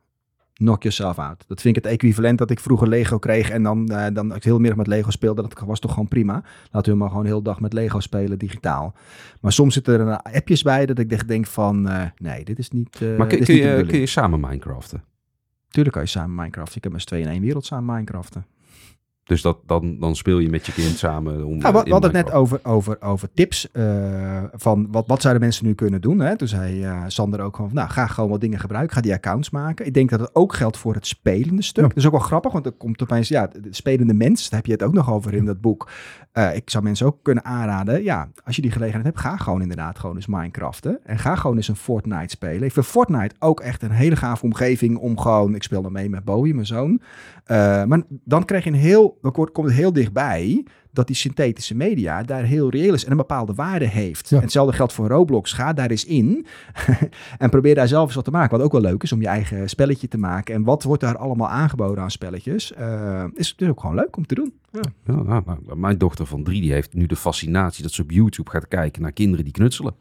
[0.52, 1.44] knock yourself out.
[1.46, 4.58] Dat vind ik het equivalent dat ik vroeger Lego kreeg en dan, dan ik heel
[4.58, 5.42] middag met Lego speelde.
[5.42, 6.42] Dat was toch gewoon prima.
[6.70, 8.94] Laten we maar gewoon heel dag met Lego spelen, digitaal.
[9.40, 13.00] Maar soms zitten er appjes bij dat ik echt denk van, nee, dit is niet
[13.00, 15.04] maar kun, dit is kun niet je, kun je samen Minecraften?
[15.68, 16.76] Tuurlijk kan je samen Minecraft.
[16.76, 18.46] Ik heb met z'n tweeën in één wereld samen Minecraften.
[19.24, 21.44] Dus dat, dan, dan speel je met je kind samen.
[21.44, 25.06] Om, Ja, we, eh, we hadden het net over, over, over tips uh, van wat,
[25.06, 26.18] wat zouden mensen nu kunnen doen.
[26.18, 26.36] Hè?
[26.36, 29.50] Toen zei uh, Sander ook gewoon, nou ga gewoon wat dingen gebruiken, ga die accounts
[29.50, 29.86] maken.
[29.86, 31.82] Ik denk dat het ook geldt voor het spelende stuk.
[31.82, 31.88] Ja.
[31.88, 34.66] Dat is ook wel grappig, want er komt opeens, ja, de spelende mens, daar heb
[34.66, 35.90] je het ook nog over in dat boek.
[36.34, 39.62] Uh, ik zou mensen ook kunnen aanraden, ja, als je die gelegenheid hebt, ga gewoon
[39.62, 40.98] inderdaad gewoon eens Minecraften.
[41.04, 42.62] En ga gewoon eens een Fortnite spelen.
[42.62, 46.08] Ik vind Fortnite ook echt een hele gave omgeving om gewoon, ik speel dan mee
[46.08, 47.00] met Bowie, mijn zoon.
[47.46, 50.64] Uh, maar dan krijg je een heel, dan komt het heel dichtbij
[50.94, 54.28] dat die synthetische media daar heel reëel is en een bepaalde waarde heeft.
[54.28, 54.36] Ja.
[54.36, 55.52] En hetzelfde geldt voor Roblox.
[55.52, 56.46] Ga daar eens in
[57.38, 58.56] en probeer daar zelf eens wat te maken.
[58.56, 60.54] Wat ook wel leuk is om je eigen spelletje te maken.
[60.54, 62.72] En wat wordt daar allemaal aangeboden aan spelletjes?
[62.78, 64.52] Uh, is dus ook gewoon leuk om te doen.
[64.72, 64.80] Ja.
[65.04, 68.10] Ja, nou, nou, mijn dochter van drie die heeft nu de fascinatie dat ze op
[68.10, 69.94] YouTube gaat kijken naar kinderen die knutselen.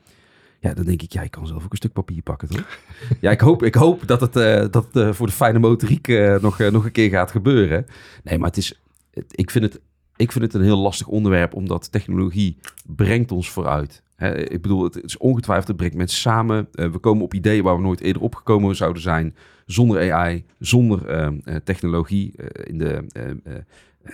[0.64, 2.80] Ja, dan denk ik, ja, ik kan zelf ook een stuk papier pakken, toch?
[3.22, 6.40] ja, ik hoop, ik hoop dat het, uh, dat uh, voor de fijne motoriek uh,
[6.40, 7.86] nog, nog een keer gaat gebeuren.
[8.24, 8.82] Nee, maar het is,
[9.30, 9.82] ik vind het
[10.16, 14.04] ik vind het een heel lastig onderwerp, omdat technologie brengt ons vooruit.
[14.16, 16.68] Hè, ik bedoel, het, is ongetwijfeld, het brengt mensen samen.
[16.72, 19.36] We komen op ideeën waar we nooit eerder opgekomen zouden zijn.
[19.66, 22.34] Zonder AI, zonder uh, technologie.
[22.64, 23.06] In de,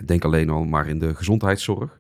[0.06, 1.99] denk alleen al maar in de gezondheidszorg.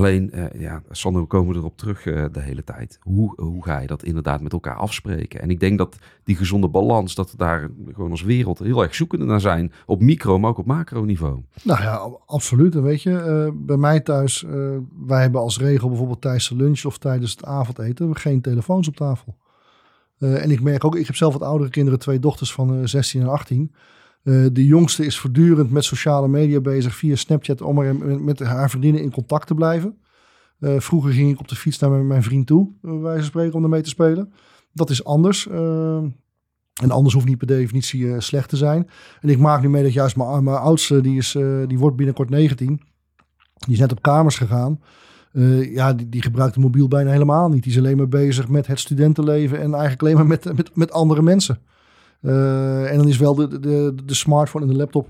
[0.00, 2.98] Alleen, uh, ja, Sander, we komen erop terug uh, de hele tijd.
[3.00, 5.40] Hoe, hoe ga je dat inderdaad met elkaar afspreken?
[5.40, 8.94] En ik denk dat die gezonde balans, dat we daar gewoon als wereld heel erg
[8.94, 9.72] zoekende naar zijn.
[9.86, 11.42] Op micro, maar ook op macro niveau.
[11.62, 12.74] Nou ja, absoluut.
[12.74, 14.44] En weet je, uh, bij mij thuis,
[15.06, 18.96] wij hebben als regel bijvoorbeeld tijdens de lunch of tijdens het avondeten, geen telefoons op
[18.96, 19.36] tafel.
[20.18, 23.28] en ik merk ook, ik heb zelf wat oudere kinderen, twee dochters van 16 en
[23.28, 23.72] 18.
[24.22, 28.70] Uh, de jongste is voortdurend met sociale media bezig via Snapchat om er met haar
[28.70, 29.98] vriendinnen in contact te blijven.
[30.58, 33.54] Uh, vroeger ging ik op de fiets naar mijn vriend toe, bij wijze van spreken,
[33.54, 34.32] om ermee te spelen.
[34.72, 35.46] Dat is anders.
[35.46, 35.96] Uh,
[36.82, 38.88] en anders hoeft niet per definitie slecht te zijn.
[39.20, 41.32] En ik maak nu mee dat juist mijn, mijn oudste, die, is,
[41.66, 42.80] die wordt binnenkort 19,
[43.66, 44.80] die is net op kamers gegaan.
[45.72, 47.62] ja, die, die gebruikt de mobiel bijna helemaal niet.
[47.62, 50.92] Die is alleen maar bezig met het studentenleven en eigenlijk alleen maar met, met, met
[50.92, 51.58] andere mensen.
[52.22, 55.08] Uh, en dan is wel de, de, de smartphone en de laptop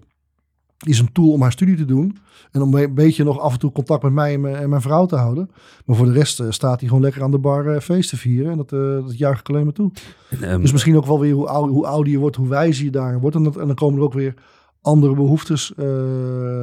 [0.86, 2.16] is een tool om haar studie te doen.
[2.50, 4.82] En om een beetje nog af en toe contact met mij en mijn, en mijn
[4.82, 5.50] vrouw te houden.
[5.84, 8.16] Maar voor de rest uh, staat hij gewoon lekker aan de bar uh, feest te
[8.16, 8.50] vieren.
[8.50, 8.68] En dat,
[9.04, 9.90] dat juich ik alleen maar toe.
[10.30, 12.84] En, um, dus misschien ook wel weer hoe, oud, hoe ouder je wordt, hoe wijzer
[12.84, 13.36] je daar wordt.
[13.36, 14.34] En, dat, en dan komen er ook weer
[14.80, 15.72] andere behoeftes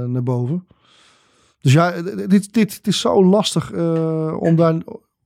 [0.07, 0.67] naar boven.
[1.61, 3.71] Dus ja, dit, dit, dit is zo lastig
[4.39, 4.75] om daar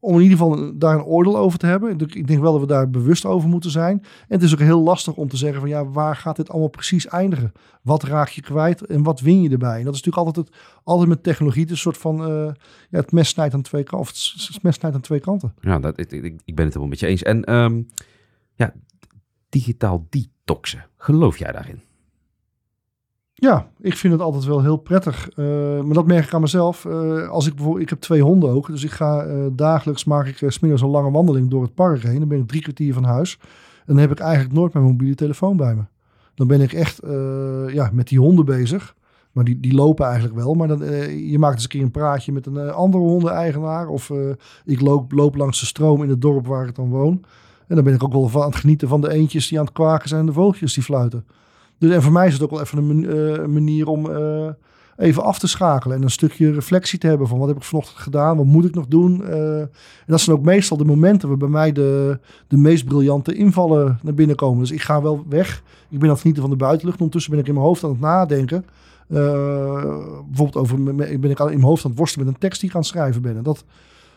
[0.01, 1.99] om in ieder geval daar een oordeel over te hebben.
[1.99, 3.99] Ik denk wel dat we daar bewust over moeten zijn.
[3.99, 6.69] En het is ook heel lastig om te zeggen van ja, waar gaat dit allemaal
[6.69, 7.51] precies eindigen?
[7.81, 9.77] Wat raak je kwijt en wat win je erbij?
[9.77, 11.61] En dat is natuurlijk altijd, het, altijd met technologie.
[11.61, 12.51] Het een soort van, uh,
[12.89, 13.99] ja, het mes snijdt aan twee kanten.
[13.99, 15.53] Of het mes snijdt aan twee kanten.
[15.59, 16.11] Ja, dat, ik,
[16.45, 17.23] ik, ben het helemaal met je eens.
[17.23, 17.87] En um,
[18.55, 18.73] ja,
[19.49, 20.85] digitaal detoxen.
[20.97, 21.90] Geloof jij daarin?
[23.41, 25.29] Ja, ik vind het altijd wel heel prettig.
[25.35, 25.45] Uh,
[25.81, 26.85] maar dat merk ik aan mezelf.
[26.85, 28.67] Uh, als ik bijvoorbeeld, ik heb twee honden ook.
[28.67, 32.03] Dus ik ga uh, dagelijks maak ik s smiddags een lange wandeling door het park
[32.03, 32.19] heen.
[32.19, 33.39] Dan ben ik drie kwartier van huis.
[33.41, 35.81] En dan heb ik eigenlijk nooit mijn mobiele telefoon bij me.
[36.35, 37.01] Dan ben ik echt
[37.67, 38.95] ja, met die honden bezig.
[39.31, 40.53] Maar die, die lopen eigenlijk wel.
[40.53, 40.79] Maar dan,
[41.27, 43.87] je maakt eens een keer een praatje met een andere hondeneigenaar.
[43.87, 44.11] Of
[44.65, 47.23] ik loop, loop langs de stroom in het dorp waar ik dan woon.
[47.67, 49.73] En dan ben ik ook wel aan het genieten van de eentjes die aan het
[49.73, 51.25] kwaken zijn en de vogeltjes die fluiten.
[51.82, 54.49] Dus en voor mij is het ook wel even een uh, manier om uh,
[54.97, 57.97] even af te schakelen en een stukje reflectie te hebben van wat heb ik vanochtend
[57.97, 59.21] gedaan, wat moet ik nog doen.
[59.21, 59.69] Uh, en
[60.05, 64.13] dat zijn ook meestal de momenten waar bij mij de, de meest briljante invallen naar
[64.13, 64.59] binnen komen.
[64.59, 65.63] Dus ik ga wel weg.
[65.89, 66.97] Ik ben aan het genieten van de buitenlucht.
[66.97, 68.65] Ondertussen ben ik in mijn hoofd aan het nadenken.
[69.07, 72.75] bijvoorbeeld over, ben ik in mijn hoofd aan het worstelen met een tekst die ik
[72.75, 73.38] aan het schrijven ben.
[73.38, 73.65] En dat,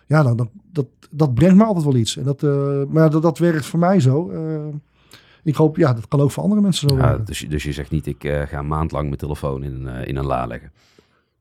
[0.07, 2.17] ja, dan, dat, dat brengt me altijd wel iets.
[2.17, 2.43] En dat,
[2.89, 4.31] maar dat, dat werkt voor mij zo
[5.45, 7.91] ik hoop, ja, dat kan ook voor andere mensen zo ja, dus, dus je zegt
[7.91, 10.71] niet, ik uh, ga een maand lang mijn telefoon in, uh, in een la leggen.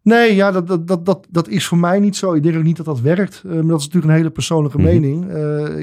[0.01, 2.33] Nee, ja, dat, dat, dat, dat, dat is voor mij niet zo.
[2.33, 3.43] Ik denk ook niet dat dat werkt.
[3.45, 4.99] Uh, maar dat is natuurlijk een hele persoonlijke mm -hmm.
[4.99, 5.25] mening.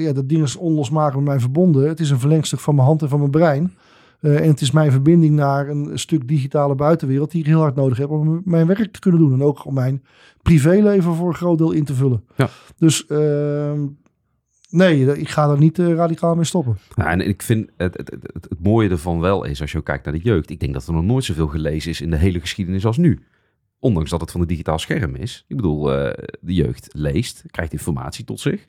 [0.01, 1.87] ja, dat ding is onlosmakelijk met mij verbonden.
[1.87, 3.73] Het is een verlengstuk van mijn hand en van mijn brein.
[4.19, 7.97] en het is mijn verbinding naar een stuk digitale buitenwereld die ik heel hard nodig
[7.97, 9.33] heb om mijn werk te kunnen doen.
[9.33, 10.03] En ook om mijn
[10.41, 12.23] privéleven voor een groot deel in te vullen.
[12.35, 12.49] Ja.
[12.77, 13.79] Dus ehm,
[14.71, 16.77] Nee, ik ga er niet uh, radicaal mee stoppen.
[16.95, 20.05] Ja, en ik vind het, het, het, het, mooie ervan wel is, als je kijkt
[20.05, 20.49] naar de jeugd.
[20.49, 23.19] Ik denk dat er nog nooit zoveel gelezen is in de hele geschiedenis als nu.
[23.79, 25.45] Ondanks dat het van een digitaal scherm is.
[25.47, 26.11] Ik bedoel, uh,
[26.41, 28.67] de jeugd leest, krijgt informatie tot zich.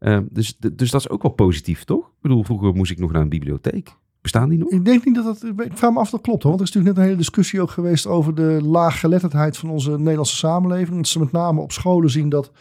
[0.00, 2.06] Uh, dus, dus dat is ook wel positief, toch?
[2.06, 3.96] Ik bedoel, vroeger moest ik nog naar een bibliotheek.
[4.20, 4.70] Bestaan die nog?
[4.70, 5.66] Ik denk niet dat dat.
[5.66, 6.52] Ik vraag me af of dat klopt hoor.
[6.56, 9.90] Want er is natuurlijk net een hele discussie ook geweest over de laaggeletterdheid van onze
[9.98, 10.96] Nederlandse samenleving.
[10.96, 12.52] Dat ze met name op scholen zien dat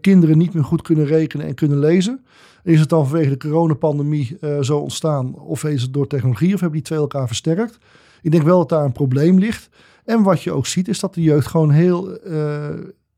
[0.00, 2.24] kinderen niet meer goed kunnen rekenen en kunnen lezen.
[2.64, 5.34] Is het dan vanwege de coronapandemie uh, zo ontstaan?
[5.34, 6.54] Of is het door technologie?
[6.54, 7.78] Of hebben die twee elkaar versterkt?
[8.22, 9.68] Ik denk wel dat daar een probleem ligt.
[10.04, 12.68] En wat je ook ziet, is dat de jeugd gewoon heel uh,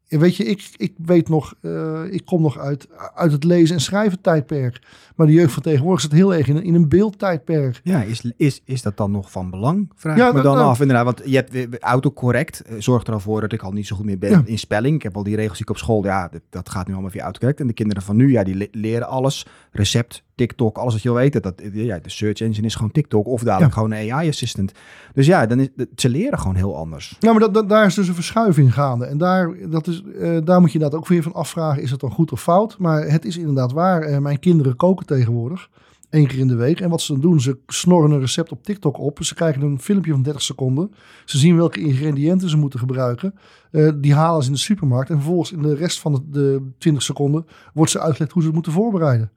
[0.08, 3.80] weet je, ik, ik weet nog, uh, ik kom nog uit, uit het lezen en
[3.80, 4.80] schrijven tijdperk.
[5.16, 7.80] Maar de jeugd van tegenwoordig zit heel erg in, in een beeldtijdperk.
[7.82, 9.90] Ja, is, is, is dat dan nog van belang?
[9.94, 11.04] Vraag ja, ik me dan nou, af inderdaad.
[11.04, 14.04] Want je hebt autocorrect, uh, zorgt er al voor dat ik al niet zo goed
[14.04, 14.42] meer ben ja.
[14.44, 14.94] in spelling.
[14.96, 17.10] Ik heb al die regels die ik op school, ja, dat, dat gaat nu allemaal
[17.10, 17.60] via autocorrect.
[17.60, 19.46] En de kinderen van nu, ja, die le leren alles.
[19.70, 21.42] Recept, TikTok, alles wat je wil weten.
[21.42, 23.80] Dat, ja, de search engine is gewoon TikTok of dadelijk ja.
[23.80, 24.72] gewoon een AI-assistant.
[25.12, 27.16] Dus ja, dan is, ze leren gewoon heel anders.
[27.18, 29.04] Ja, maar dat, dat, daar is dus een verschuiving gaande.
[29.04, 32.00] En daar, dat is, uh, daar moet je inderdaad ook weer van afvragen, is het
[32.00, 32.78] dan goed of fout?
[32.78, 34.10] Maar het is inderdaad waar.
[34.10, 35.68] Uh, mijn kinderen koken tegenwoordig.
[36.10, 36.80] één keer in de week.
[36.80, 39.24] En wat ze dan doen, ze snorren een recept op TikTok op.
[39.24, 40.90] Ze krijgen een filmpje van 30 seconden.
[41.24, 43.34] Ze zien welke ingrediënten ze moeten gebruiken.
[43.70, 45.10] Uh, die halen ze in de supermarkt.
[45.10, 48.48] En vervolgens in de rest van de, de 20 seconden wordt ze uitgelegd hoe ze
[48.48, 49.30] het moeten voorbereiden.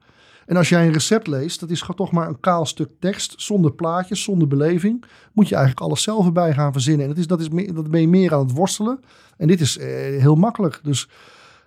[0.48, 3.72] En als jij een recept leest, dat is toch maar een kaal stuk tekst, zonder
[3.72, 5.04] plaatjes, zonder beleving.
[5.32, 7.02] Moet je eigenlijk alles zelf erbij gaan verzinnen.
[7.02, 9.00] En dat, is, dat, is dat ben je meer aan het worstelen.
[9.36, 9.86] En dit is eh,
[10.20, 10.80] heel makkelijk.
[10.82, 11.08] Dus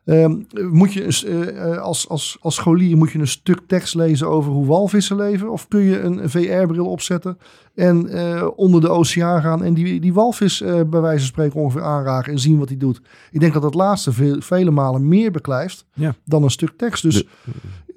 [0.05, 0.35] ehm,
[0.71, 4.65] moet je uh, als, als, als scholier moet je een stuk tekst lezen over hoe
[4.65, 5.51] walvissen leven?
[5.51, 7.37] Of kun je een VR-bril opzetten
[7.75, 11.59] en uh, onder de oceaan gaan en die, die walvis uh, bij wijze van spreken
[11.59, 13.01] ongeveer aanraken en zien wat hij doet?
[13.31, 16.15] Ik denk dat dat laatste veel, vele malen meer beklijft Ja.
[16.25, 17.03] dan een stuk tekst.
[17.03, 17.25] Dus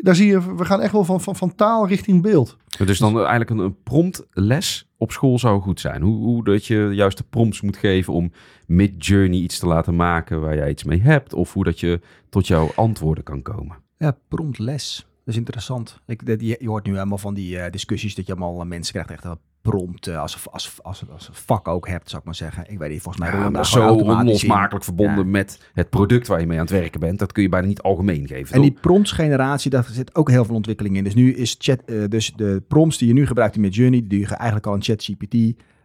[0.05, 2.57] daar zie je, we gaan echt wel van, van, van taal richting beeld.
[2.85, 6.03] Dus dan eigenlijk een, een promptles op school zou goed zijn.
[6.03, 8.33] Hoe, hoe dat je juist de prompts moet geven om
[8.67, 11.35] mid-journey iets te laten maken waar jij iets mee hebt.
[11.35, 13.77] Of hoe dat je tot jouw antwoorden kan komen.
[13.99, 15.07] Ja, promptles.
[15.25, 16.01] Dat is interessant.
[16.07, 18.69] Ik, dat, je, je hoort nu helemaal van die uh, discussies dat je allemaal uh,
[18.69, 19.39] mensen krijgt echt een
[19.71, 22.65] prompt als, als, als, als vak ook hebt, zou ik maar zeggen.
[22.71, 23.41] Ik weet niet, volgens mij...
[23.41, 25.31] Ja, zo onlosmakelijk verbonden ja.
[25.31, 27.19] met het product waar je mee aan het werken bent.
[27.19, 28.55] Dat kun je bijna niet algemeen geven.
[28.55, 31.05] En die promptsgeneratie, daar zit ook heel veel ontwikkeling in.
[31.05, 34.21] Dus nu is chat, uh, dus de prompts die je nu gebruikt in Midjourney, die
[34.21, 35.35] je eigenlijk al in ChatGPT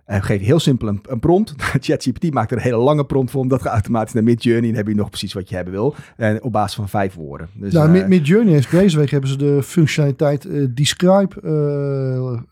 [0.10, 1.53] uh, geef je heel simpel een, een prompt.
[1.86, 4.68] ChatGPT maakt er een hele lange prompt voor, omdat je automatisch naar Midjourney.
[4.68, 5.95] Dan heb je nog precies wat je hebben wil.
[6.18, 7.49] En op basis van vijf woorden.
[7.53, 11.36] Dus, nou, uh, Midjourney heeft deze week hebben ze de functionaliteit uh, Describe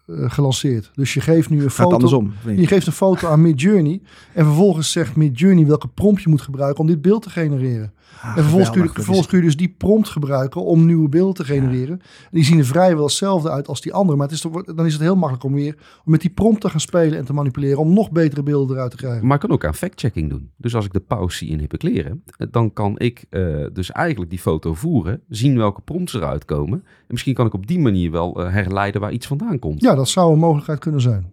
[0.07, 0.91] gelanceerd.
[0.95, 1.93] Dus je geeft nu een foto.
[1.93, 2.33] andersom.
[2.55, 4.01] Je geeft een foto aan Midjourney.
[4.33, 7.93] En vervolgens zegt Midjourney welke prompt je moet gebruiken om dit beeld te genereren.
[8.21, 11.33] Ah, en vervolgens kun, je, vervolgens kun je dus die prompt gebruiken om nieuwe beelden
[11.33, 11.99] te genereren.
[12.01, 12.27] Ja.
[12.31, 14.17] Die zien er vrijwel hetzelfde uit als die andere.
[14.17, 16.61] Maar het is toch, dan is het heel makkelijk om weer om met die prompt
[16.61, 17.77] te gaan spelen en te manipuleren.
[17.77, 19.25] Om nog betere beelden eruit te krijgen.
[19.25, 20.51] Maar ik kan ook aan fact-checking doen.
[20.57, 24.29] Dus als ik de pauze zie in hippe kleren, dan kan ik uh, dus eigenlijk
[24.29, 25.21] die foto voeren.
[25.29, 26.79] Zien welke prompts eruit komen.
[26.83, 29.81] En misschien kan ik op die manier wel uh, herleiden waar iets vandaan komt.
[29.81, 31.31] Ja, dat zou een mogelijkheid kunnen zijn.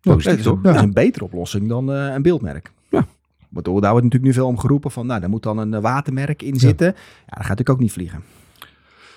[0.00, 0.16] Ja?
[0.16, 2.72] Dat is een betere oplossing dan uh, een beeldmerk.
[3.52, 6.42] Want daar wordt natuurlijk nu veel om geroepen van, nou, daar moet dan een watermerk
[6.42, 6.86] in zitten.
[6.86, 8.22] Ja, ja dat gaat natuurlijk ook niet vliegen.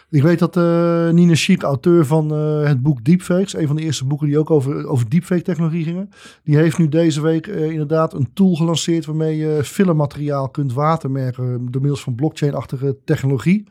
[0.09, 3.81] Ik weet dat uh, Nina Schiek, auteur van uh, het boek Deepfakes, een van de
[3.81, 6.09] eerste boeken die ook over, over deepfake-technologie gingen,
[6.43, 11.67] die heeft nu deze week uh, inderdaad een tool gelanceerd waarmee je filmmateriaal kunt watermerken
[11.71, 13.63] door middels van blockchain-achtige technologie.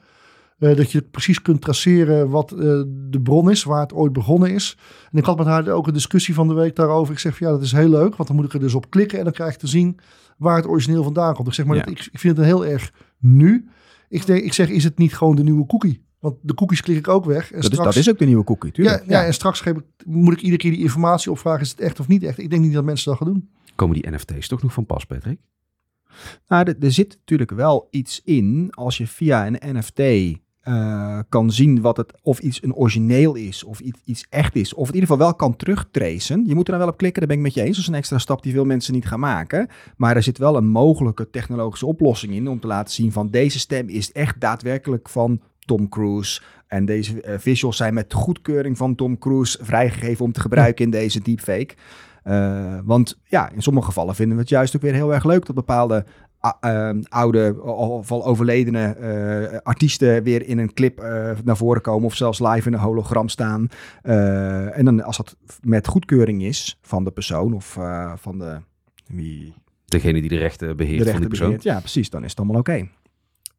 [0.73, 4.79] Dat je precies kunt traceren wat de bron is, waar het ooit begonnen is.
[5.13, 7.13] En ik had met haar ook een discussie van de week daarover.
[7.13, 8.91] Ik zeg van ja, dat is heel leuk, want dan moet ik er dus op
[8.91, 9.99] klikken en dan krijg ik te zien
[10.39, 11.49] waar het origineel vandaan komt.
[11.49, 11.83] Ik zeg maar, ja.
[11.83, 13.69] dat, ik, ik vind het heel erg nu.
[14.09, 16.03] Ik, denk, ik zeg, is het niet gewoon de nieuwe cookie?
[16.19, 17.53] Want de cookies klik ik ook weg.
[17.53, 18.99] En dat, straks, is, dat is ook de nieuwe cookie, tuurlijk.
[18.99, 19.21] Ja, ja.
[19.21, 21.61] ja en straks ik, moet ik iedere keer die informatie opvragen.
[21.61, 22.39] Is het echt of niet echt?
[22.39, 23.49] Ik denk niet dat mensen dat gaan doen.
[23.75, 25.39] Komen die NFT's toch nog van pas, Patrick?
[26.49, 29.99] Nou, er, er zit natuurlijk wel iets in als je via een NFT
[30.69, 34.75] uh, kan zien wat het, of iets een origineel is, of iets, iets echt is,
[34.75, 36.45] of in ieder geval wel kan terugtracen.
[36.47, 37.77] Je moet er dan wel op klikken, daar ben ik met je eens.
[37.77, 39.69] Dat is een extra stap die veel mensen niet gaan maken.
[39.97, 43.59] Maar er zit wel een mogelijke technologische oplossing in om te laten zien van deze
[43.59, 46.41] stem is echt daadwerkelijk van Tom Cruise.
[46.67, 50.91] En deze uh, visuals zijn met goedkeuring van Tom Cruise vrijgegeven om te gebruiken in
[50.91, 51.75] deze deepfake.
[52.25, 55.47] Uh, want ja, in sommige gevallen vinden we het juist ook weer heel erg leuk
[55.47, 56.05] dat bepaalde
[56.65, 62.07] uh, oude of al overledene uh, artiesten weer in een clip uh, naar voren komen
[62.07, 63.69] of zelfs live in een hologram staan.
[64.03, 67.79] Uh, en dan als dat met goedkeuring is van de persoon of
[68.17, 68.61] van de
[69.07, 71.47] wie degene die de rechten beheert de rechten van die persoon.
[71.47, 72.11] Beheert, ja, precies.
[72.11, 72.71] Dan is het allemaal oké.
[72.71, 72.91] Okay.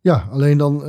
[0.02, 0.84] Ja, alleen dan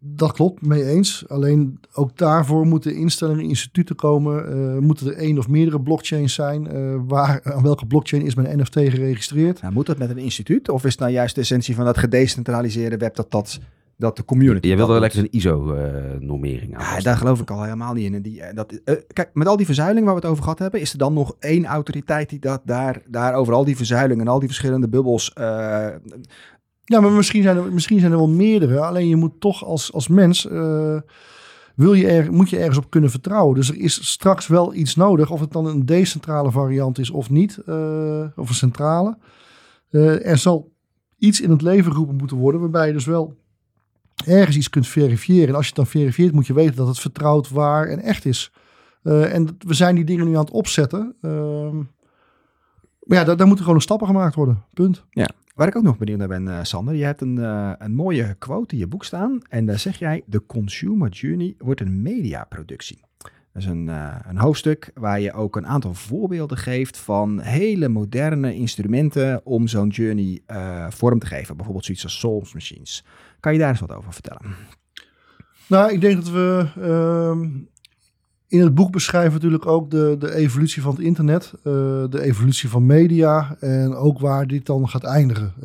[0.00, 1.24] dat klopt, mee eens.
[1.28, 4.56] Alleen ook daarvoor moeten instellingen, instituten komen.
[4.56, 6.76] Uh, moeten er één of meerdere blockchains zijn?
[6.76, 9.60] Uh, waar, aan welke blockchain is mijn NFT geregistreerd?
[9.60, 10.68] Nou, moet dat met een instituut?
[10.68, 13.58] Of is het nou juist de essentie van dat gedecentraliseerde web dat dat,
[13.96, 14.68] dat de community...
[14.68, 16.96] Je wil er lekker een ISO-normering aan.
[16.96, 18.22] Ja, daar geloof ik al helemaal niet in.
[18.22, 20.80] Die, dat, uh, kijk, met al die verzuiling waar we het over gehad hebben...
[20.80, 24.20] is er dan nog één autoriteit die dat daar, daar over al die verzuiling...
[24.20, 25.32] en al die verschillende bubbels
[26.88, 28.80] ja, maar misschien zijn er, misschien zijn er wel meerdere.
[28.80, 30.46] Alleen je moet toch als, als mens.
[30.46, 31.00] Uh,
[31.74, 33.54] wil je moet je ergens op kunnen vertrouwen.
[33.54, 35.30] Dus er is straks wel iets nodig.
[35.30, 37.58] Of het dan een decentrale variant is of niet.
[37.66, 39.18] Uh, of een centrale.
[39.90, 40.72] Uh, er zal
[41.18, 42.60] iets in het leven geroepen moeten worden.
[42.60, 43.36] Waarbij je dus wel
[44.26, 45.48] ergens iets kunt verifiëren.
[45.48, 48.24] En als je het dan verifieert, moet je weten dat het vertrouwd, waar en echt
[48.24, 48.52] is.
[49.02, 51.16] en we zijn die dingen nu aan het opzetten.
[51.20, 51.76] Ehm,
[53.00, 54.64] maar ja, daar, daar moeten gewoon stappen gemaakt worden.
[54.74, 55.04] Punt.
[55.10, 55.28] Ja.
[55.58, 56.94] Waar ik ook nog benieuwd naar ben, uh, Sander.
[56.94, 59.40] Je hebt een, uh, een mooie quote in je boek staan.
[59.48, 63.00] En daar zeg jij: De consumer journey wordt een mediaproductie.
[63.52, 67.88] Dat is een, uh, een hoofdstuk waar je ook een aantal voorbeelden geeft van hele
[67.88, 70.40] moderne instrumenten om zo'n journey
[70.88, 71.56] vorm te geven.
[71.56, 73.04] Bijvoorbeeld zoiets als Souls Machines.
[73.40, 74.42] Kan je daar eens wat over vertellen?
[75.66, 77.48] Nou, ik denk dat we ehm,
[78.48, 81.62] in het boek beschrijven we natuurlijk ook de, de evolutie van het internet, uh,
[82.10, 85.52] de evolutie van media en ook waar dit dan gaat eindigen.
[85.56, 85.64] Uh,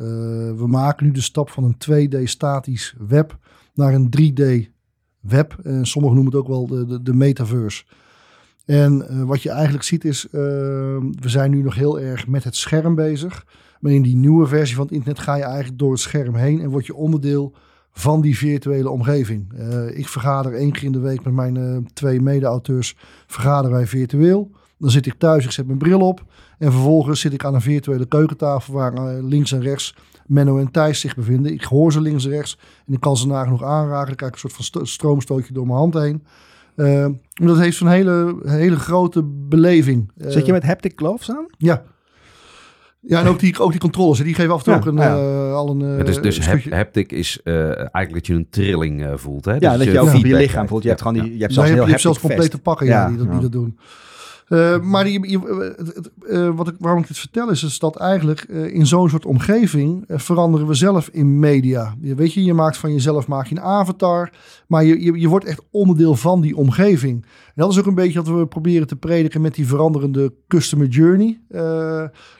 [0.58, 3.38] we maken nu de stap van een 2D statisch web
[3.74, 4.70] naar een 3D
[5.20, 5.56] web.
[5.62, 7.84] En sommigen noemen het ook wel de, de, metaverse.
[8.64, 12.56] En uh, wat je eigenlijk ziet is, we zijn nu nog heel erg met het
[12.56, 13.46] scherm bezig.
[13.80, 16.60] Maar in die nieuwe versie van het internet ga je eigenlijk door het scherm heen
[16.60, 17.54] en word je onderdeel
[17.96, 19.52] van die virtuele omgeving.
[19.58, 24.50] Uh, ik vergader één keer in de week met mijn twee mede-auteurs, vergaderen wij virtueel.
[24.78, 26.24] Dan zit ik thuis, ik zet mijn bril op
[26.58, 29.94] en vervolgens zit ik aan een virtuele keukentafel waar links en rechts
[30.26, 31.52] Menno en Thijs zich bevinden.
[31.52, 34.06] Ik hoor ze links en rechts en ik kan ze nagenoeg aanraken.
[34.06, 36.22] Dan krijg ik een soort van stroomstootje door mijn hand heen.
[37.32, 40.10] Dat heeft zo'n hele, hele grote beleving.
[40.16, 41.46] Zit je met haptic gloves aan?
[41.58, 41.84] Ja.
[43.06, 44.96] Ja, en ook die, ook die controles, die geven af en toe ja, ook een,
[44.96, 45.48] ja.
[45.48, 49.52] uh, al een uh, Dus, dus haptic is eigenlijk dat je een trilling voelt, hè?
[49.52, 50.82] Ja, dus dat je, ook op je lichaam voelt.
[50.82, 53.30] Je hebt gewoon die, je hebt zelfs, je hebt zelfs complete pakken ja, die, dat,
[53.30, 53.78] die dat doen.
[54.48, 58.86] Uh, maar die, uh, wat ik, waarom ik dit vertel is, is dat eigenlijk in
[58.86, 61.94] zo'n soort omgeving veranderen we zelf in media.
[62.00, 64.32] Je, weet je, je maakt van jezelf maak je een avatar,
[64.66, 67.22] maar je, je, je wordt echt onderdeel van die omgeving.
[67.22, 70.86] En dat is ook een beetje wat we proberen te prediken met die veranderende customer
[70.86, 71.40] journey.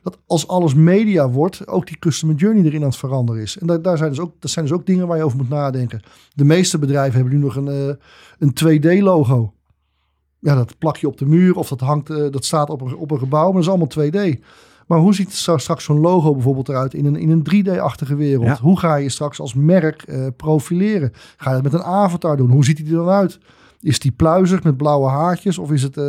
[0.02, 3.58] dat als alles media wordt, ook die customer journey erin aan het veranderen is.
[3.58, 5.48] En daar, daar zijn dus ook, dat zijn dus ook dingen waar je over moet
[5.48, 6.02] nadenken.
[6.34, 7.98] De meeste bedrijven hebben nu nog een,
[8.38, 9.52] een 2D-logo
[10.44, 12.96] ja, dat plak je op de muur of dat, hangt, uh, dat staat op een,
[12.96, 14.40] op een gebouw, maar dat is allemaal 2D.
[14.86, 18.46] Maar hoe ziet straks zo'n logo bijvoorbeeld eruit in een, in een 3D-achtige wereld?
[18.46, 18.58] Ja.
[18.60, 21.12] Hoe ga je straks als merk uh, profileren?
[21.36, 22.50] Ga je het met een avatar doen?
[22.50, 23.38] Hoe ziet hij er dan uit?
[23.80, 25.58] Is die pluizig met blauwe haartjes?
[25.58, 26.04] Of is het uh,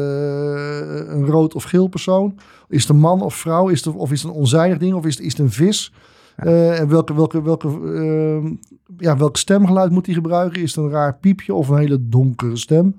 [1.08, 2.38] een rood of geel persoon?
[2.68, 3.68] Is het een man of vrouw?
[3.68, 4.94] Is het, of is het een onzijdig ding?
[4.94, 5.94] Of is het, is het een vis?
[6.38, 6.46] Ja.
[6.46, 8.52] Uh, en welke, welke, welke, uh,
[8.98, 10.62] ja, welk stemgeluid moet hij gebruiken?
[10.62, 12.96] Is het een raar piepje of een hele donkere stem?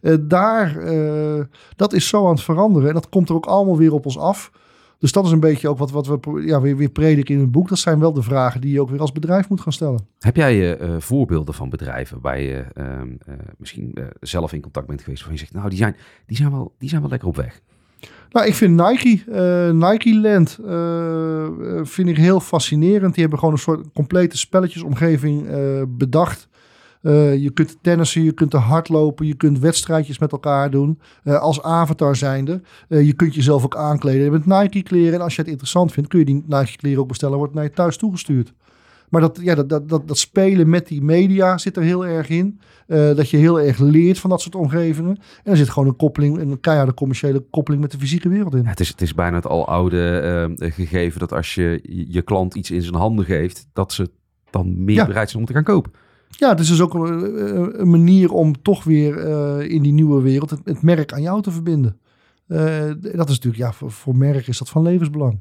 [0.00, 1.44] Uh, daar, uh,
[1.76, 2.88] dat is zo aan het veranderen.
[2.88, 4.50] En dat komt er ook allemaal weer op ons af.
[4.98, 7.50] Dus dat is een beetje ook wat, wat we ja, weer, weer prediken in het
[7.50, 7.68] boek.
[7.68, 10.06] Dat zijn wel de vragen die je ook weer als bedrijf moet gaan stellen.
[10.18, 13.08] Heb jij uh, voorbeelden van bedrijven waar je ehm,
[13.56, 15.18] misschien zelf in contact bent geweest...
[15.22, 15.96] waarvan je zegt, nou, die zijn,
[16.26, 17.60] die zijn, wel, die zijn wel lekker op weg?
[18.30, 19.22] Nou, ik vind Nike,
[19.72, 20.58] Nike Land,
[21.88, 23.12] vind ik heel fascinerend.
[23.12, 25.46] Die hebben gewoon een soort complete spelletjesomgeving
[25.88, 26.48] bedacht
[27.02, 31.00] uh, je kunt tennissen, je kunt er hardlopen, je kunt wedstrijdjes met elkaar doen.
[31.24, 32.60] Uh, als avatar zijnde.
[32.88, 35.14] Uh, je kunt jezelf ook aankleden met Nike kleren.
[35.14, 37.38] En als je het interessant vindt, kun je die Nike kleren ook bestellen.
[37.38, 38.52] Wordt naar je thuis toegestuurd.
[39.08, 42.28] Maar dat, ja, dat, dat, dat, dat spelen met die media zit er heel erg
[42.28, 42.60] in.
[42.86, 45.18] dat je heel erg leert van dat soort omgevingen.
[45.44, 48.62] En er zit gewoon een koppeling, een keiharde commerciële koppeling met de fysieke wereld in.
[48.62, 52.70] Ja, het, is, het is bijna het aloude gegeven dat als je je klant iets
[52.70, 54.10] in zijn handen geeft, dat ze
[54.50, 55.92] dan meer bereid zijn om te gaan kopen.
[56.30, 60.22] Ja, het is dus ook een, een manier om toch weer uh, in die nieuwe
[60.22, 62.00] wereld het, merk aan jou te verbinden.
[62.48, 65.40] Uh, dat is natuurlijk, ja, voor, merk is dat van levensbelang.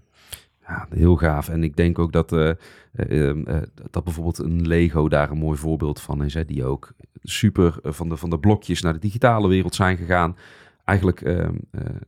[0.67, 1.49] Ja, heel gaaf.
[1.49, 2.51] En ik denk ook dat, uh,
[3.91, 6.33] dat bijvoorbeeld een Lego daar een mooi voorbeeld van is.
[6.33, 10.37] Hè, die ook super van de, van de blokjes naar de digitale wereld zijn gegaan.
[10.85, 11.55] Eigenlijk ehm,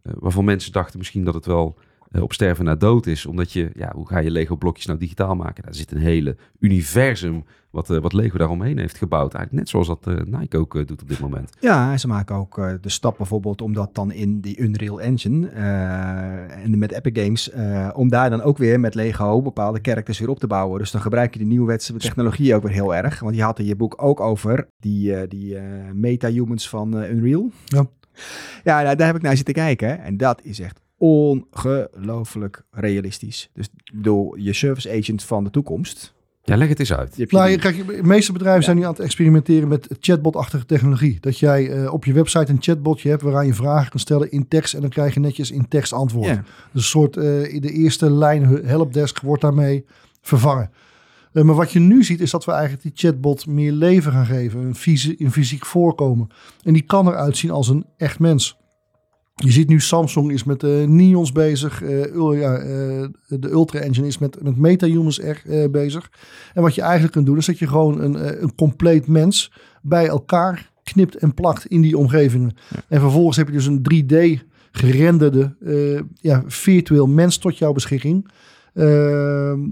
[0.02, 1.78] waarvan mensen dachten misschien dat het wel
[2.20, 3.26] op sterven na dood is.
[3.26, 5.64] Omdat je, ja, hoe ga je Lego blokjes nou digitaal maken?
[5.64, 9.34] Daar zit een hele universum wat, uh, wat Lego daaromheen heeft gebouwd.
[9.34, 11.50] Eigenlijk net zoals dat uh, Nike ook uh, doet op dit moment.
[11.60, 16.78] Ja, ze maken ook de stap bijvoorbeeld om dat dan in die Unreal Engine en
[16.78, 17.52] met Epic Games,
[17.94, 20.80] om daar dan ook weer met Lego bepaalde characters weer op te bouwen.
[20.80, 23.20] Dus dan gebruik je de nieuwe technologie ook weer heel erg.
[23.20, 25.58] Want je had in je boek ook over die, die
[25.94, 27.52] meta-humans van Unreal.
[27.66, 27.86] Ja.
[28.64, 30.02] Ja, nou, daar heb ik naar zitten kijken.
[30.02, 33.50] En dat is echt ongelooflijk realistisch.
[33.54, 37.16] Dus door je service agent van de toekomst ja, leg het eens uit.
[37.16, 41.18] Je nou, kijk, de meeste bedrijven zijn nu aan het experimenteren met chatbot-achtige technologie.
[41.20, 44.48] Dat jij uh, op je website een chatbotje hebt waaraan je vragen kan stellen in
[44.48, 46.28] tekst en dan krijg je netjes in tekst antwoord.
[46.28, 46.36] Ja.
[46.36, 46.44] Dus
[46.74, 47.24] een soort, uh,
[47.62, 49.86] de eerste lijn helpdesk wordt daarmee
[50.22, 50.72] vervangen.
[51.34, 54.26] Uh, maar wat je nu ziet is dat we eigenlijk die chatbot meer leven gaan
[54.26, 56.28] geven, een, fysi een fysiek voorkomen.
[56.64, 58.60] En die kan eruit zien als een echt mens.
[59.36, 61.82] Je ziet nu Samsung is met uh, Neons bezig.
[61.82, 66.12] Uh, ja, uh, de Ultra Engine is met, met MetaHumans er bezig.
[66.54, 69.52] En wat je eigenlijk kunt doen is dat je gewoon een, een compleet mens
[69.82, 72.56] bij elkaar knipt en plakt in die omgevingen.
[72.88, 75.56] En vervolgens heb je dus een 3D gerenderde
[76.14, 78.32] ja, virtueel mens tot jouw beschikking.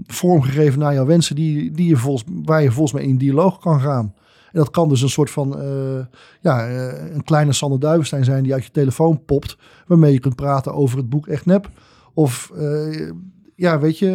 [0.06, 3.80] vormgegeven naar jouw wensen die, die je volgens, waar je volgens mij in dialoog kan
[3.80, 4.14] gaan.
[4.52, 6.04] En dat kan dus een soort van uh,
[6.40, 9.56] ja, uh, een kleine Sander Duivenstein zijn die uit je telefoon popt.
[9.86, 11.70] Waarmee je kunt praten over het boek Echt Nep.
[12.14, 13.10] Of uh,
[13.54, 14.10] ja, weet je,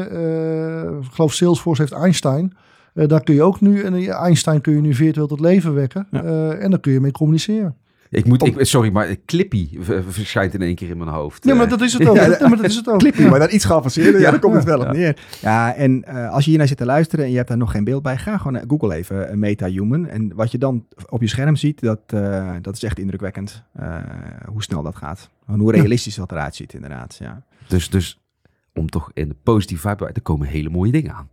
[1.03, 2.53] ik geloof Salesforce heeft Einstein.
[2.93, 6.07] daar kun je ook nu, en Einstein kun je nu virtueel tot leven wekken.
[6.11, 6.51] Ja.
[6.51, 7.75] en daar kun je mee communiceren.
[8.09, 9.69] Ik moet, ik, sorry, maar Clippy
[10.09, 11.43] verschijnt in één keer in mijn hoofd.
[11.43, 12.15] Nee, maar Eh, dat is het ook.
[12.15, 12.99] Ja, Ja, maar dat is het ook.
[12.99, 14.13] Clippy, maar dan iets geavanceerder.
[14.13, 14.31] Ja, Ja.
[14.31, 14.87] daar komt het wel Ja.
[14.87, 15.17] op neer.
[15.41, 17.83] Ja, en eh, als je hiernaar zit te luisteren en je hebt daar nog geen
[17.83, 20.07] beeld bij, ga gewoon naar Google even eh, MetaHuman.
[20.07, 23.63] En wat je dan op je scherm ziet, dat, eh, dat is echt indrukwekkend.
[23.73, 23.95] eh,
[24.51, 25.29] hoe snel dat gaat.
[25.47, 27.17] En hoe realistisch dat eruit ziet, inderdaad.
[27.19, 27.41] Ja.
[27.67, 28.19] Dus, dus
[28.73, 31.29] om toch in de positieve vibe, er komen hele mooie dingen aan.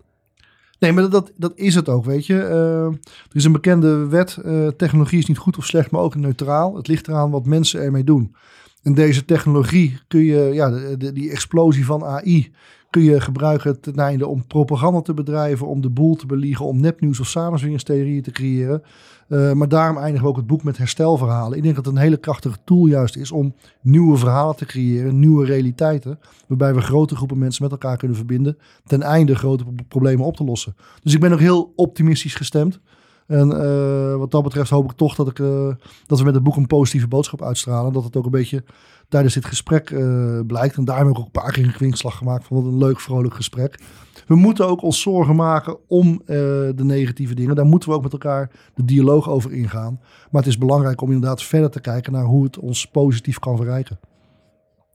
[0.83, 2.43] Nee, maar dat, dat is het ook, weet je.
[2.43, 4.37] Eh, er is een bekende wet.
[4.37, 6.77] eh, technologie is niet goed of slecht, maar ook neutraal.
[6.77, 8.35] Het ligt eraan wat mensen ermee doen.
[8.83, 12.53] En deze technologie kun je, ja, die explosie van AI,
[12.93, 16.81] kun je gebruiken ten einde om propaganda te bedrijven, om de boel te beliegen, om
[16.81, 18.83] nepnieuws of samenzweringstheorieën te creëren.
[19.29, 21.57] Eh, maar daarom eindigen we ook het boek met herstelverhalen.
[21.57, 25.19] Ik denk dat het een hele krachtige tool juist is om nieuwe verhalen te creëren,
[25.19, 29.85] nieuwe realiteiten, waarbij we grote groepen mensen met elkaar kunnen verbinden, ten einde grote pro-
[29.89, 30.77] problemen op te lossen.
[31.03, 32.81] Dus ik ben ook heel optimistisch gestemd.
[33.27, 35.69] En eh, wat dat betreft hoop ik toch dat, ik, eh,
[36.07, 37.93] dat we met het boek een positieve boodschap uitstralen.
[37.93, 38.65] Dat het ook een beetje
[39.13, 40.77] tijdens dit gesprek eh, blijkt.
[40.77, 43.01] En daarom heb ik ook een paar keer een kwinkslag gemaakt van wat een leuk,
[43.01, 43.81] vrolijk gesprek.
[44.27, 46.37] We moeten ook ons zorgen maken om eh,
[46.75, 47.55] de negatieve dingen.
[47.55, 50.01] Daar moeten we ook met elkaar de dialoog over ingaan.
[50.31, 53.57] Maar het is belangrijk om inderdaad verder te kijken naar hoe het ons positief kan
[53.57, 53.99] verrijken.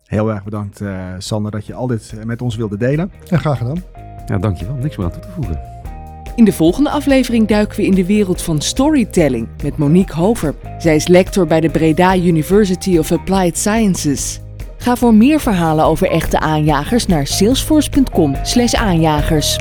[0.03, 3.11] Heel erg bedankt, eh, Sander, dat je al dit met ons wilde delen.
[3.29, 3.83] En graag gedaan.
[4.25, 4.75] Ja, dankjewel.
[4.75, 5.76] Niks meer aan toe te voegen.
[6.37, 10.55] In de volgende aflevering duiken we in de wereld van storytelling met Monique Hover.
[10.77, 14.39] Zij is lector bij de Breda University of Applied Sciences.
[14.77, 19.57] Ga voor meer verhalen over echte aanjagers naar salesforce.com/aanjagers.